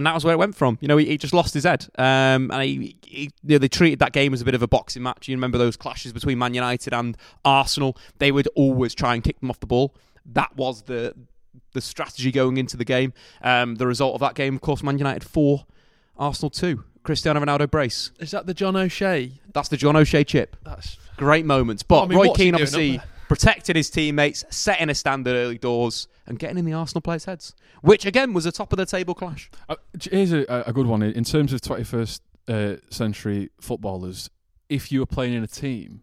[0.00, 0.78] and that was where it went from.
[0.80, 1.86] You know, he, he just lost his head.
[1.98, 4.66] Um, and he, he, you know, they treated that game as a bit of a
[4.66, 5.28] boxing match.
[5.28, 7.98] You remember those clashes between Man United and Arsenal?
[8.16, 9.94] They would always try and kick them off the ball.
[10.24, 11.14] That was the
[11.74, 13.12] the strategy going into the game.
[13.42, 15.66] Um, the result of that game, of course, Man United four,
[16.16, 16.84] Arsenal two.
[17.02, 18.10] Cristiano Ronaldo brace.
[18.20, 19.32] Is that the John O'Shea?
[19.52, 20.56] That's the John O'Shea chip.
[20.64, 21.82] That's Great moments.
[21.82, 26.36] But I mean, Roy Keane obviously protected his teammates, setting a standard early doors, and
[26.36, 29.48] getting in the Arsenal players' heads, which again was a top of the table clash.
[29.68, 29.76] Uh,
[30.10, 34.30] here's a, a good one in terms of 21st uh, century footballers.
[34.68, 36.02] If you were playing in a team,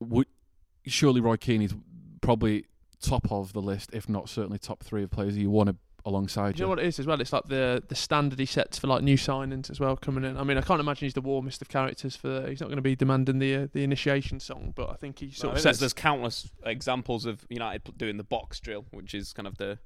[0.00, 0.26] would
[0.84, 1.76] surely Roy Keane is
[2.22, 2.64] probably
[3.00, 6.54] top of the list, if not certainly top three of players you want to alongside
[6.54, 7.20] Do you know what it is as well?
[7.20, 10.38] It's like the the standard he sets for like new signings as well coming in.
[10.38, 12.28] I mean, I can't imagine he's the warmest of characters for.
[12.28, 15.18] The, he's not going to be demanding the uh, the initiation song, but I think
[15.18, 15.80] he sort I of think there's, sets.
[15.80, 19.78] there's countless examples of United doing the box drill, which is kind of the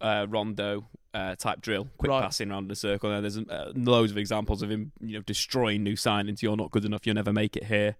[0.00, 2.22] uh, rondo uh, type drill, quick Right.
[2.22, 3.10] passing around the circle.
[3.10, 6.42] And there's uh, loads of examples of him, you know, destroying new signings.
[6.42, 7.06] You're not good enough.
[7.06, 7.96] You'll never make it here.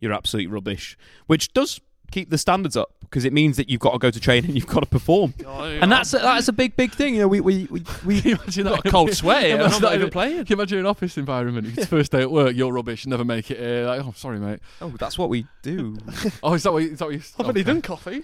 [0.00, 0.96] You're absolute rubbish,
[1.26, 4.20] which does keep the standards up because it means that you've got to go to
[4.20, 7.14] training, you've got to perform, and that's a, that's a big big thing.
[7.14, 9.94] You know, we we we, we imagine got a cold sweat here, I'm not that
[9.94, 10.36] even in- playing.
[10.38, 11.78] Can you imagine an office environment?
[11.78, 13.86] It's first day at work, you're rubbish, never make it here.
[13.86, 14.60] Like, oh, sorry, mate.
[14.80, 15.96] oh, that's what we do.
[16.42, 16.82] Oh, is that what?
[16.82, 17.22] Is that what you?
[17.38, 17.72] I've only okay.
[17.72, 18.22] done coffee.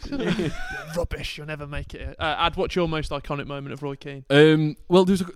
[0.96, 1.38] Rubbish.
[1.38, 2.16] You'll never make it.
[2.18, 4.24] Uh, Ad, what's your most iconic moment of Roy Keane?
[4.30, 5.26] Um, well, there's a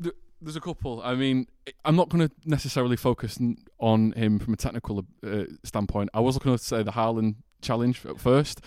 [0.40, 1.02] there's a couple.
[1.02, 1.46] I mean,
[1.84, 3.38] I'm not going to necessarily focus
[3.78, 6.10] on him from a technical uh, standpoint.
[6.14, 8.61] I was going to say the Haaland challenge at first.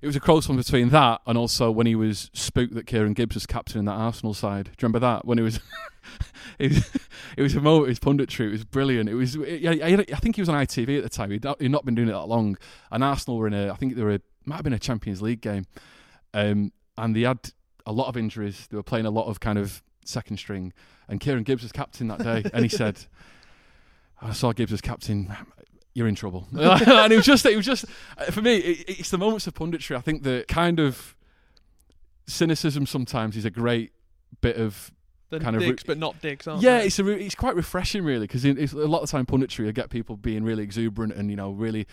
[0.00, 3.14] It was a close one between that and also when he was spooked that Kieran
[3.14, 4.66] Gibbs was captain in that Arsenal side.
[4.66, 5.58] Do you remember that when it was?
[6.58, 6.90] it was,
[7.36, 7.88] it was a moment.
[7.88, 8.46] His punditry.
[8.46, 9.08] It was brilliant.
[9.08, 9.34] It was.
[9.34, 11.30] Yeah, I, think he was on ITV at the time.
[11.30, 12.56] He'd not, he'd not been doing it that long.
[12.92, 13.70] And Arsenal were in a.
[13.70, 13.96] I think.
[13.98, 15.66] A, might have been a Champions League game,
[16.32, 17.50] um, and they had
[17.84, 18.66] a lot of injuries.
[18.70, 20.72] They were playing a lot of kind of second string,
[21.08, 23.04] and Kieran Gibbs was captain that day, and he said,
[24.22, 25.34] "I saw Gibbs as captain.
[25.98, 27.84] You're in trouble." and it was just, it was just
[28.30, 28.56] for me.
[28.56, 29.96] It, it's the moments of punditry.
[29.96, 31.16] I think the kind of
[32.28, 33.90] cynicism sometimes is a great
[34.40, 34.92] bit of
[35.30, 36.86] The kind of digs, but not digs, aren't yeah, they?
[36.86, 39.90] it's a re- it's quite refreshing, really, because a lot of time punditry will get
[39.90, 41.86] people being really exuberant and you know really,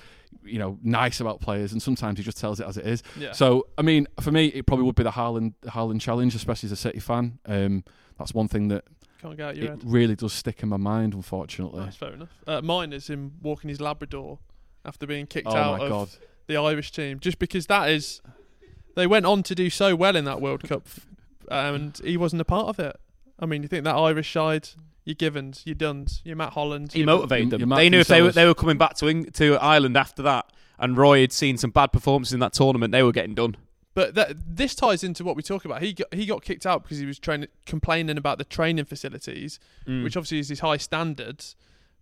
[0.43, 3.01] you know, nice about players, and sometimes he just tells it as it is.
[3.17, 3.31] Yeah.
[3.31, 6.73] So I mean, for me, it probably would be the Haaland Haaland challenge, especially as
[6.73, 7.39] a City fan.
[7.45, 7.83] Um,
[8.19, 8.85] that's one thing that
[9.25, 9.81] Can't get out your it head.
[9.85, 11.83] really does stick in my mind, unfortunately.
[11.83, 12.29] That's fair enough.
[12.45, 14.39] Uh, mine is him walking his Labrador
[14.85, 16.09] after being kicked Oh out my of God.
[16.47, 18.21] the Irish team, just because that is.
[18.95, 20.88] They went on to do so well in that World Cup,
[21.49, 22.95] and he wasn't a part of it.
[23.39, 24.69] I mean, you think that Irish side,
[25.03, 27.69] your Givens, your Dunnes, your Matt Holland, He motivated them.
[27.69, 30.21] Mark They knew if they were, they were coming back to Eng- to Ireland after
[30.23, 33.57] that, and Roy had seen some bad performances in that tournament, they were getting done.
[33.95, 35.81] But that, this ties into what we talk about.
[35.81, 39.58] He got, he got kicked out because he was training, complaining about the training facilities,
[39.88, 40.03] Mm.
[40.03, 41.55] which obviously is his high standards.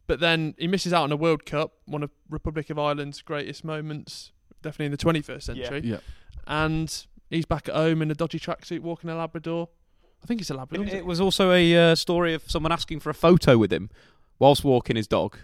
[0.08, 3.64] But then he misses out on a World Cup, one of Republic of Ireland's greatest
[3.64, 5.82] moments, definitely in the 21st century.
[5.86, 5.98] Yeah.
[6.46, 9.70] And he's back at home in a dodgy tracksuit, walking a Labrador.
[10.22, 10.88] I think it's a Labrador.
[10.88, 13.90] It, it was also a uh, story of someone asking for a photo with him
[14.40, 15.38] whilst walking his dog.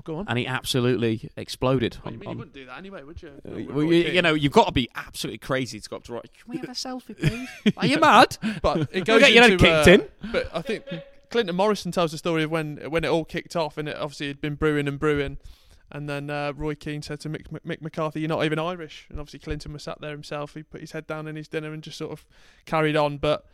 [0.00, 0.26] Oh, go on.
[0.28, 1.96] and he absolutely exploded.
[1.96, 3.28] What do you on- You wouldn't do that anyway, would you?
[3.46, 6.14] Uh, well, you, you know, you've got to be absolutely crazy to go up to
[6.14, 6.20] Roy.
[6.20, 7.48] Can we have a selfie, please?
[7.76, 8.38] Are you mad?
[8.62, 10.32] But it goes get your head into, kicked uh, in.
[10.32, 10.84] But I think
[11.30, 14.28] Clinton Morrison tells the story of when when it all kicked off, and it obviously
[14.28, 15.38] had been brewing and brewing.
[15.92, 19.18] And then uh, Roy Keane said to Mick, Mick McCarthy, "You're not even Irish." And
[19.18, 20.54] obviously Clinton was sat there himself.
[20.54, 22.24] He put his head down in his dinner and just sort of
[22.64, 23.18] carried on.
[23.18, 23.44] But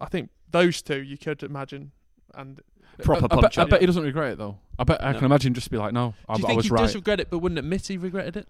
[0.00, 1.92] I think those two you could imagine
[2.34, 2.60] and
[3.08, 4.58] I, I bet, I bet he doesn't regret it though.
[4.78, 5.18] I bet I No.
[5.18, 6.80] can imagine just be like, no, I, Do you I think was he right.
[6.82, 8.48] does regret it, but wouldn't admit he regretted it?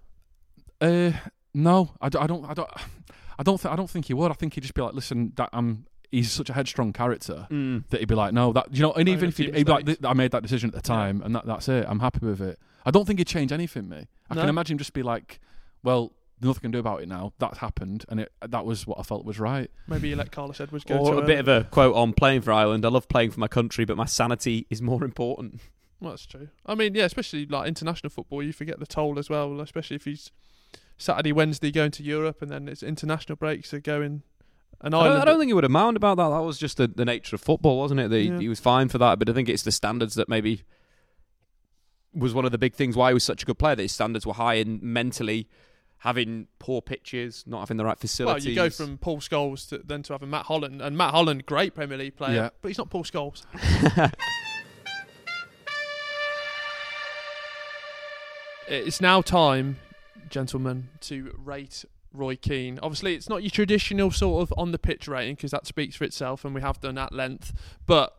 [0.80, 1.12] Uh,
[1.54, 2.22] no, I don't.
[2.22, 2.44] I don't.
[2.50, 2.68] I don't.
[3.38, 4.30] I don't, th- I don't think he would.
[4.30, 5.86] I think he'd just be like, listen, that I'm.
[6.10, 7.84] He's such a headstrong character Mm.
[7.88, 9.64] that he'd be like, no, that you know, and Own even a if he'd, he'd
[9.66, 10.06] be like, mistakes.
[10.06, 11.86] I made that decision at the time, and that, that's it.
[11.88, 12.58] I'm happy with it.
[12.84, 14.06] I don't think he'd change anything, me.
[14.28, 14.42] I No?
[14.42, 15.40] can imagine him just be like,
[15.82, 17.32] well, nothing can do about it now.
[17.38, 19.70] That's happened, and it, that was what I felt was right.
[19.86, 20.98] Maybe you let Carlos Edwards go.
[20.98, 22.84] Or to a bit of a quote on playing for Ireland.
[22.84, 25.60] I love playing for my country, but my sanity is more important.
[26.00, 26.48] Well, that's true.
[26.66, 29.60] I mean, yeah, especially like international football, you forget the toll as well.
[29.60, 30.32] Especially if he's
[30.98, 34.22] Saturday, Wednesday going to Europe, and then it's international breaks are going.
[34.80, 36.30] And I don't, I don't think he would have moaned about that.
[36.30, 38.08] That was just the, the nature of football, wasn't it?
[38.10, 38.38] That he, Yeah.
[38.40, 40.62] he was fine for that, but I think it's the standards that maybe
[42.12, 43.76] was one of the big things why he was such a good player.
[43.76, 45.48] That his standards were high and mentally
[46.02, 48.44] having poor pitches, not having the right facilities.
[48.44, 51.46] well, you go from Paul Scholes to then to having Matt Holland, and Matt Holland,
[51.46, 52.50] great Premier League player, Yeah.
[52.60, 53.44] but he's not Paul Scholes.
[58.68, 59.76] it's now time,
[60.28, 62.78] gentlemen, to rate Roy Keane.
[62.82, 66.04] Obviously, it's not your traditional sort of on the pitch rating because that speaks for
[66.04, 67.52] itself, and we have done at length.
[67.86, 68.16] But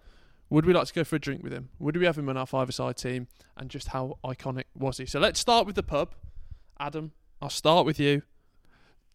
[0.49, 1.69] would we like to go for a drink with him?
[1.79, 3.27] Would we have him on our five-a-side team?
[3.57, 5.05] And just how iconic was he?
[5.05, 6.13] So let's start with the pub.
[6.79, 7.11] Adam,
[7.43, 8.21] I'll start with you.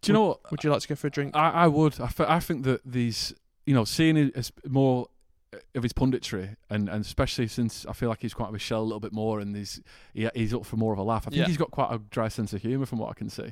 [0.02, 0.50] Do you know what?
[0.50, 1.34] Would you like to go for a drink?
[1.34, 1.98] I, I would.
[2.00, 3.34] I, I think that these,
[3.66, 5.08] you know, seeing it as more
[5.52, 8.58] uh, of his punditry, and, and especially since I feel like he's quite of a
[8.60, 9.80] shell a little bit more, and he's
[10.14, 11.26] he, he's up for more of a laugh.
[11.26, 11.46] I think Yeah.
[11.46, 13.44] he's got quite a dry sense of humour from what I can see.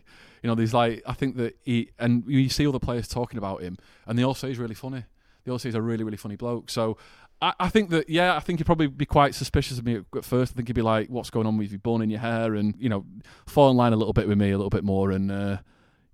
[0.43, 3.39] You know, there's like I think that he and you see all the players talking
[3.39, 5.05] about him, and they all say he's really funny.
[5.45, 6.71] They all say he's a really really funny bloke.
[6.71, 6.97] So.
[7.43, 10.05] I, I think that yeah, I think he'd probably be quite suspicious of me at-
[10.17, 10.53] at first.
[10.53, 12.75] I think he'd be like, "What's going on with you, bone in your hair?" and
[12.79, 13.05] you know,
[13.47, 15.59] fall in line a little bit with me, a little bit more, and uh,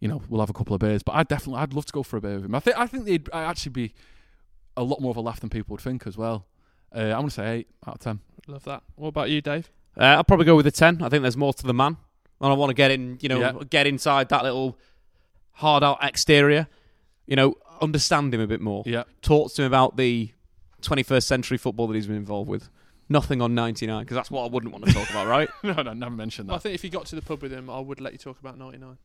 [0.01, 1.03] you know, we'll have a couple of beers.
[1.03, 2.55] But I definitely, I'd love to go for a beer with him.
[2.55, 3.95] I think, I think they'd actually be
[4.77, 6.47] a lot more of a laugh than people would think as well.
[6.95, 8.21] Uh, I'm gonna say eight out of ten.
[8.49, 8.83] Love that.
[8.97, 9.71] What about you, Dave?
[9.97, 11.03] Uh, I'll probably go with a ten.
[11.03, 11.97] I think there's more to the man,
[12.41, 13.19] and I want to get in.
[13.21, 13.53] You know, Yeah.
[13.71, 14.77] get inside that little
[15.53, 16.67] hard out exterior.
[17.27, 18.83] You know, understand him a bit more.
[18.87, 19.05] Yeah.
[19.21, 20.31] Talk to him about the
[20.83, 22.69] 21st century football that he's been involved with.
[23.09, 25.49] Nothing on 99 because that's what I wouldn't want to talk about, right?
[25.63, 27.69] no, no, never mentioned Well, I think if you got to the pub with him,
[27.69, 28.97] I would let you talk about 99.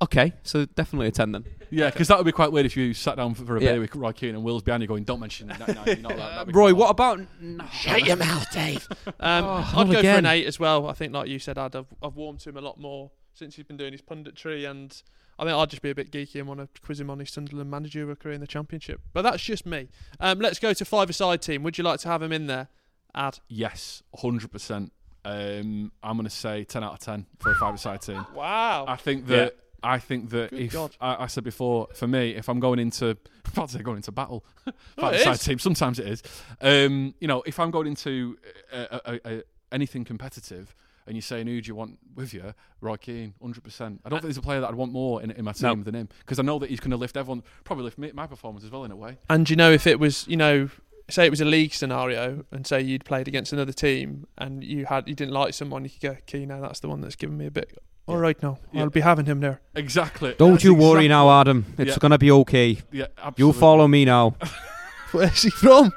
[0.00, 1.44] Okay, so definitely a ten then.
[1.70, 3.72] Yeah, because that would be quite weird if you sat down for, for a Yeah.
[3.72, 6.08] beer with Roy Keane and Will's behind you going, "Don't mention that." No, you know,
[6.10, 7.26] that, that'd be Roy, quite what odd.
[7.26, 7.72] about?
[7.72, 8.86] Shut your mouth, Dave.
[9.18, 10.86] Um, Oh, I'd not go for an eight as well.
[10.86, 13.56] I think, like you said, I'd have, I've warmed to him a lot more since
[13.56, 15.02] he's been doing his punditry, and
[15.38, 17.30] I think I'll just be a bit geeky and want to quiz him on his
[17.30, 19.00] Sunderland managerial career in the Championship.
[19.12, 19.88] But that's just me.
[20.18, 21.62] Um, let's go to five-a-side team.
[21.62, 22.68] Would you like to have him in there?
[23.14, 23.38] Ad.
[23.48, 24.92] Yes, hundred percent.
[25.24, 28.24] Um, I'm gonna say ten out of ten for a five-a-side team.
[28.34, 28.84] Wow.
[28.88, 32.48] I think that I think that Good if I, I said before, for me, if
[32.48, 33.16] I'm going into, I'm
[33.52, 35.44] about to say going into battle, Oh, five-a-side is.
[35.44, 35.58] team.
[35.58, 36.22] Sometimes it is.
[36.60, 38.36] Um, you know, if I'm going into
[38.72, 39.30] uh, uh, uh,
[39.70, 40.74] anything competitive,
[41.08, 44.00] and you're saying who do you want with you, Roy Keane, hundred percent.
[44.04, 45.74] I don't think there's a player that I'd want more in, in my No.
[45.74, 48.12] team than him because I know that he's going to lift everyone, probably lift me,
[48.14, 49.18] my performance as well in a way.
[49.28, 50.68] And you know, if it was, you know,
[51.10, 54.84] say it was a league scenario, and say you'd played against another team, and you
[54.86, 57.36] had you didn't like someone, you could go, "Okay, now that's the one that's given
[57.36, 58.82] me a bit." All right, now Yeah.
[58.82, 59.60] I'll be having him there.
[59.74, 60.34] Exactly.
[60.38, 61.66] Don't That's you worry exactly- now, Adam.
[61.78, 61.96] It's Yeah.
[62.00, 62.78] gonna be okay.
[62.90, 63.34] Yeah, absolutely.
[63.42, 64.34] You'll follow me now.
[65.12, 65.92] Where's he from?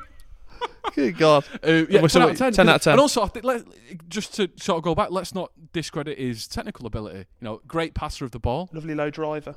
[0.96, 1.46] Good God.
[1.64, 2.54] Uh, yeah, Well, so 10, out of 10.
[2.54, 2.92] 10 out of 10.
[2.94, 3.64] And also, I think, let,
[4.10, 7.20] just to sort of go back, let's not discredit his technical ability.
[7.20, 8.70] You know, great passer of the ball.
[8.74, 9.56] Lovely low driver.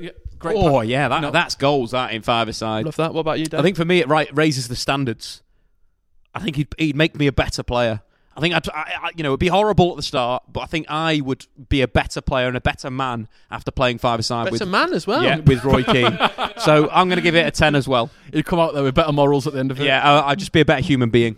[0.00, 0.56] Yeah, great.
[0.56, 1.30] oh pa- yeah, that No.
[1.30, 1.92] that's goals.
[1.92, 2.84] That in five-a-side.
[2.84, 3.14] Love that.
[3.14, 3.60] What about you, Dave?
[3.60, 5.42] I think for me, it right raises the standards.
[6.34, 8.02] I think he'd, he'd make me a better player.
[8.38, 10.66] I think I'd, I, I, you know, it'd be horrible at the start, but I
[10.66, 14.64] think I would be a better player and a better man after playing five-a-side better
[14.64, 15.24] with man as well.
[15.24, 16.16] yeah with Roy Keane.
[16.58, 18.10] so I'm going to give it a ten as well.
[18.32, 19.84] You'd come out there with better morals at the end of it.
[19.84, 21.36] Yeah, I, I'd just be a better human being.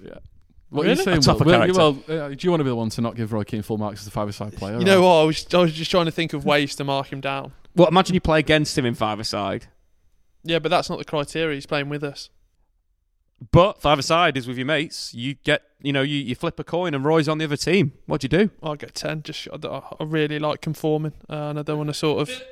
[0.68, 1.18] What are you saying?
[1.18, 1.58] A tougher Will?
[1.58, 2.12] Will, character.
[2.12, 3.78] well, uh, do you want to be the one to not give Roy Keane full
[3.78, 4.78] marks as a five-a-side player?
[4.78, 5.22] You know or- what?
[5.22, 7.52] I was I was just trying to think of ways to mark him down.
[7.74, 9.66] Well, imagine you play against him in five-a-side,
[10.44, 11.54] Yeah, but that's not the criteria.
[11.54, 12.30] He's playing with us.
[13.52, 15.14] But five-a-side is with your mates.
[15.14, 17.92] You get, you know, you, you flip a coin and Roy's on the other team.
[18.06, 18.50] What do you do?
[18.62, 19.22] I'll get ten.
[19.22, 19.66] Just I,
[20.00, 22.42] I really like conforming, uh, and I don't want to sort of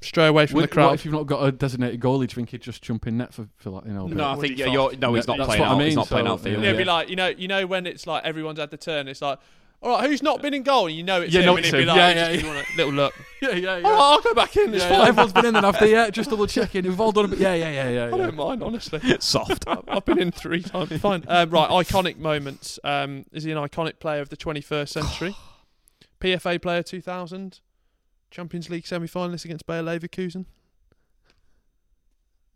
[0.00, 0.86] stray away from What- the crowd.
[0.86, 2.20] What if you've not got a designated goalie?
[2.20, 4.06] Do you think he'd just jump in net for, for like, you know?
[4.06, 4.16] a bit?
[4.16, 5.90] No, I think yeah, you're, no, he's Yeah, not that's playing what I mean, He's
[5.90, 6.62] mean, not playing so, outfield.
[6.62, 9.08] Yeah, it'd be like you know, you know when it's like everyone's had the turn.
[9.08, 9.38] It's like
[9.82, 10.88] All right, who's not been in goal?
[10.88, 11.46] And you know it's You him.
[11.46, 11.88] know and it's be him.
[11.88, 12.40] like, Yeah, you yeah, yeah.
[12.40, 13.14] you want a little look.
[13.40, 13.88] Yeah, yeah, yeah.
[13.88, 14.74] All right, I'll go back in.
[14.74, 14.98] It's Yeah, fine.
[15.00, 15.86] yeah, everyone's been in then after.
[15.86, 16.84] Yeah, just double checking.
[16.84, 17.38] We've all done a bit.
[17.38, 18.04] Yeah, yeah, yeah, yeah.
[18.04, 18.16] I yeah.
[18.26, 19.00] don't mind, honestly.
[19.02, 19.64] It's soft.
[19.66, 20.92] I've I've been in three times.
[21.00, 21.24] Fine.
[21.28, 22.78] Um, right, iconic moments.
[22.84, 25.34] Um, is he an iconic player of the 21st century?
[26.20, 27.60] PFA player 2000.
[28.30, 30.44] Champions League semi-finalist against Bayer Leverkusen.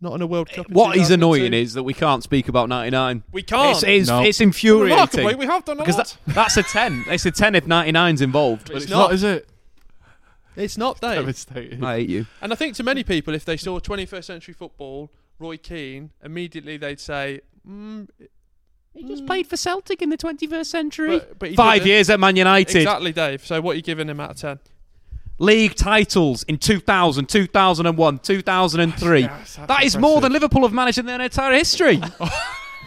[0.04, 0.68] Not in a World Cup.
[0.68, 3.22] in What is annoying is that we can't speak about 99.
[3.32, 3.70] We can't.
[3.76, 4.22] It's, it's, No.
[4.22, 4.90] it's infuriating.
[4.92, 6.16] Remarkably, we have done a because lot.
[6.26, 7.06] that, that's a 10.
[7.08, 8.66] It's a 10 if 99's involved.
[8.68, 9.48] But it's It's not, is it?
[10.56, 11.16] It's not, Dave.
[11.20, 11.82] Devastating.
[11.82, 12.26] I hate you.
[12.42, 16.76] And I think to many people, if they saw 21st century football, Roy Keane, immediately
[16.76, 18.06] they'd say, mm,
[18.92, 21.18] He just played for Celtic in the 21st century.
[21.18, 21.88] But- but he Five didn't.
[21.88, 22.76] years at Man United.
[22.76, 23.44] exactly, Dave.
[23.44, 24.58] So what are you giving him out of 10?
[25.38, 29.20] League titles in 2000, 2001, 2003.
[29.20, 32.00] Yeah, that is more than Liverpool have managed in their entire history.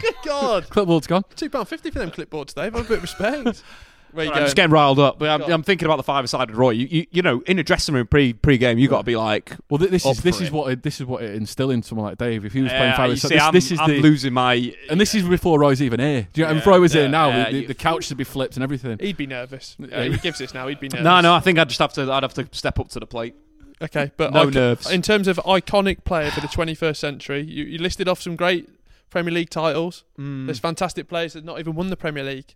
[0.00, 0.68] good God.
[0.70, 1.24] Clipboard's gone.
[1.34, 2.72] £2.50 for them clipboards, Dave.
[2.74, 3.64] Have a bit of respect.
[4.12, 4.46] Where you I'm going?
[4.46, 5.18] just getting riled up.
[5.18, 6.70] But I'm, I'm thinking about the five-sided Roy.
[6.70, 9.52] You, you, you know, in a dressing room pre pre-game, you got to be like,
[9.68, 10.52] Well, th- this Up is this for is it.
[10.54, 12.44] what it, this is what it instill in someone like Dave.
[12.44, 14.00] If he was Yeah, playing five, you so see, this, I'm- this is I'm the
[14.00, 14.74] losing my.
[14.90, 16.28] and this is before Roy's even here.
[16.32, 16.52] Do you know?
[16.52, 18.56] Yeah, if Roy was yeah, here now, yeah, the, you- the couch would be flipped
[18.56, 18.98] and everything.
[19.00, 19.76] He'd be nervous.
[19.78, 19.96] Yeah.
[19.96, 20.66] Uh, he gives this now.
[20.68, 21.04] He'd be nervous.
[21.04, 22.10] No, no, I think I'd just have to.
[22.12, 23.34] I'd have to step up to the plate.
[23.80, 24.90] Okay, but No ico- nerves.
[24.90, 28.68] in terms of iconic player for the 21st century, you, you listed off some great
[29.10, 30.02] Premier League titles.
[30.18, 30.46] Mm.
[30.46, 32.54] There's fantastic players that not even won the Premier League.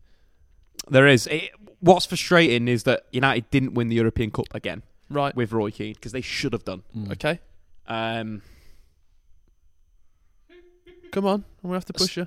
[0.88, 1.26] There is.
[1.28, 5.34] It, what's frustrating is that United didn't win the European Cup again Right.
[5.36, 6.82] with Roy Keane because they should have done.
[6.96, 7.12] Mm.
[7.12, 7.40] Okay.
[7.86, 8.42] Um,
[11.10, 11.44] Come on.
[11.62, 12.26] We have to push you.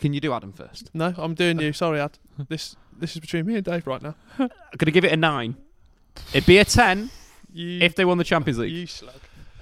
[0.00, 0.90] can you do Adam first?
[0.94, 1.72] No, I'm doing you.
[1.72, 2.18] Sorry, Ad.
[2.48, 4.14] This this is between me and Dave right now.
[4.38, 5.56] I'm gonna give it a nine.
[6.32, 7.10] It'd be a ten
[7.52, 8.72] You, if they won the Champions League.
[8.72, 9.14] you slug.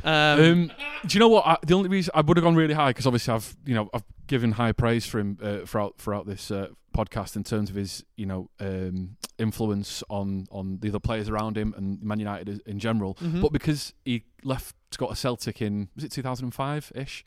[0.04, 0.72] Um, Um,
[1.06, 1.46] do you know what?
[1.46, 3.90] I, the only reason I would have gone really high because obviously I've you know
[3.92, 7.76] I've given high praise for him uh, throughout throughout this uh, podcast in terms of
[7.76, 12.62] his you know um, influence on on the other players around him and Man United
[12.66, 13.14] in general.
[13.16, 13.42] Mhm.
[13.42, 17.24] But because he left to go to Celtic in was it 2005 ish,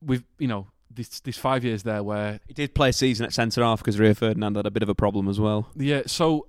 [0.00, 3.32] we've you know this these five years there where He did play a season at
[3.32, 5.68] centre half because Rio Ferdinand had a bit of a problem as well.
[5.76, 6.02] yeah.
[6.06, 6.46] So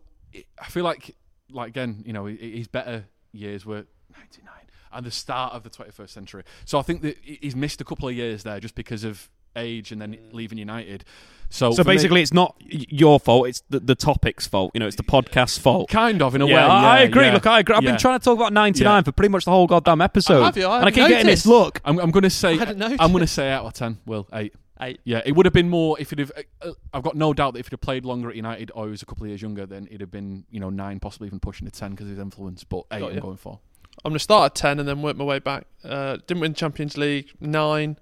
[0.59, 1.15] I feel like
[1.51, 4.49] like again you know his better years were 99
[4.93, 6.43] and the start of the 21st century.
[6.65, 9.91] So I think that he's missed a couple of years there just because of age
[9.91, 11.03] and then leaving United.
[11.49, 13.47] So, So for me- basically, it's not your fault.
[13.49, 14.71] It's the, the topic's fault.
[14.73, 15.89] You know, it's the podcast's fault.
[15.89, 16.61] kind of in a yeah, way.
[16.61, 17.25] I, I agree.
[17.25, 17.75] yeah, Look, I agree.
[17.75, 17.91] I've yeah.
[17.91, 19.01] been trying to talk about 99 Yeah.
[19.03, 20.43] for pretty much the whole goddamn episode.
[20.43, 20.65] have you?
[20.65, 21.81] I and I keep hadn't getting this look.
[21.83, 23.01] I'm, I'm going to say I hadn't noticed.
[23.01, 23.97] I'm going to say out of ten.
[24.05, 24.53] Will eight.
[24.79, 24.99] Eight.
[25.03, 26.31] Yeah, it would have been more if he'd have.
[26.61, 28.91] Uh, I've got no doubt that if he'd have played longer at United or he
[28.91, 31.39] was a couple of years younger, then it'd have been you know nine, possibly even
[31.41, 32.63] pushing to ten because of his influence.
[32.63, 33.21] But eight, Got I'm you.
[33.21, 33.59] going for.
[34.05, 35.67] I'm going to start at 10 and then work my way back.
[35.83, 37.29] Uh, didn't win Champions League.
[37.41, 37.97] 9.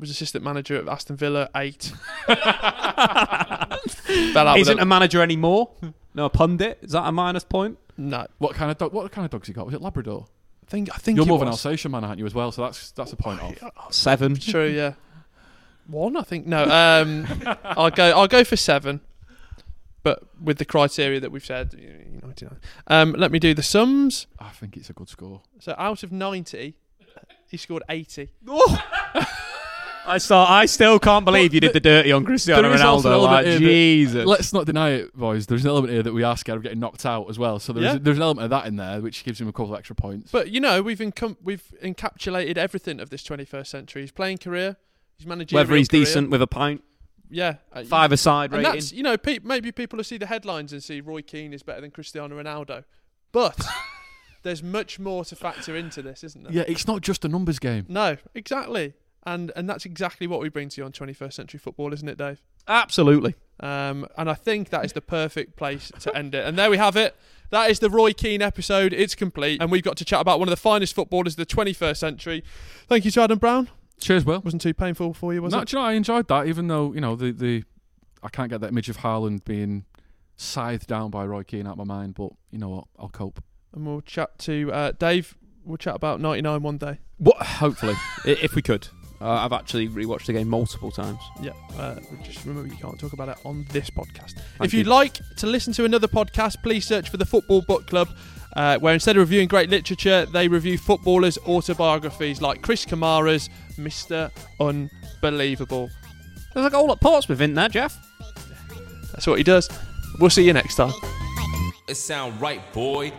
[0.00, 1.48] Was assistant manager at Aston Villa.
[1.54, 1.92] 8.
[4.32, 5.70] Fell out with Isn't a- a manager anymore.
[6.14, 6.78] No, a pundit.
[6.82, 7.78] Is that a minus point?
[7.96, 8.26] No.
[8.38, 8.92] What kind of dog?
[8.92, 9.66] What kind of dogs he got?
[9.66, 10.26] Was it Labrador?
[10.66, 11.64] I think, I think You're it more of an was.
[11.66, 12.50] Alsatian man, aren't you, as well?
[12.52, 13.92] So that's that's a point off.
[13.92, 14.36] Seven.
[14.36, 14.94] True, yeah.
[15.86, 16.46] One, I think.
[16.46, 17.26] No, um,
[17.64, 18.10] I'll go.
[18.10, 19.00] I'll go for seven,
[20.02, 21.74] but with the criteria that we've said.
[21.78, 21.88] you
[22.22, 22.56] know, 99.
[22.86, 24.26] Um, let me do the sums.
[24.38, 25.42] I think it's a good score.
[25.58, 26.76] So out of ninety,
[27.48, 28.30] he scored eighty.
[30.06, 30.50] I start.
[30.50, 33.18] I still can't believe But you did the dirty on Cristiano There is also an
[33.18, 33.22] Ronaldo.
[33.24, 34.26] Like, here that- Jesus.
[34.26, 35.46] Let's not deny it, boys.
[35.46, 37.58] There's an element here that we are scared of getting knocked out as well.
[37.58, 37.98] So there's Yeah.
[38.00, 40.32] there's an element of that in there which gives him a couple of extra points.
[40.32, 44.02] But you know, we've encom- we've encapsulated everything of this twenty-first century.
[44.02, 44.76] His playing career,
[45.16, 46.04] his managerial Whether he's career.
[46.04, 46.82] decent with a pint,
[47.30, 48.64] yeah, uh, five aside rating.
[48.72, 51.62] that's you know, pe- maybe people will see the headlines and see Roy Keane is
[51.62, 52.84] better than Cristiano Ronaldo,
[53.32, 53.56] but
[54.42, 56.52] there's much more to factor into this, isn't there?
[56.52, 57.84] yeah, it's not just a numbers game.
[57.88, 58.94] No, exactly,
[59.26, 62.16] and and that's exactly what we bring to you on 21st Century Football, isn't it,
[62.18, 62.40] Dave?
[62.68, 63.34] Absolutely.
[63.60, 66.46] Um, and I think that is the perfect place to end it.
[66.46, 67.14] And there we have it.
[67.50, 68.92] That is the Roy Keane episode.
[68.92, 71.46] It's complete, and we've got to chat about one of the finest footballers of the
[71.46, 72.44] 21st century.
[72.86, 73.68] Thank you to Adam Brown.
[73.98, 74.40] Cheers, Will.
[74.40, 75.68] Wasn't too painful for you, was No, it?
[75.68, 77.64] do you know, I enjoyed that, even though you know the the
[78.22, 79.84] I can't get that image of Haaland being
[80.36, 82.14] scythed down by Roy Keane out of my mind.
[82.14, 83.42] But you know what, I'll cope.
[83.74, 85.36] And we'll chat to uh, Dave.
[85.64, 86.98] We'll chat about 99 one day.
[87.18, 87.36] What?
[87.42, 87.94] Hopefully,
[88.24, 88.88] if we could.
[89.20, 91.20] Uh, I've actually rewatched the game multiple times.
[91.42, 94.34] Yeah, uh, just remember you can't talk about it on this podcast.
[94.36, 94.92] Thank if you'd you.
[94.92, 98.08] like to listen to another podcast, please search for the Football Book Club,
[98.56, 104.30] uh, where instead of reviewing great literature, they review footballers' autobiographies like Chris Kamara's Mr.
[104.58, 105.90] Unbelievable.
[106.54, 107.98] There's a goal at Portsmouth in there, Jeff.
[109.12, 109.68] That's what he does.
[110.18, 110.92] We'll see you next time.
[111.88, 113.12] It sound right, boy.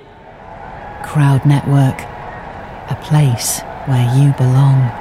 [1.03, 2.01] Crowd Network,
[2.89, 5.00] a place where you belong.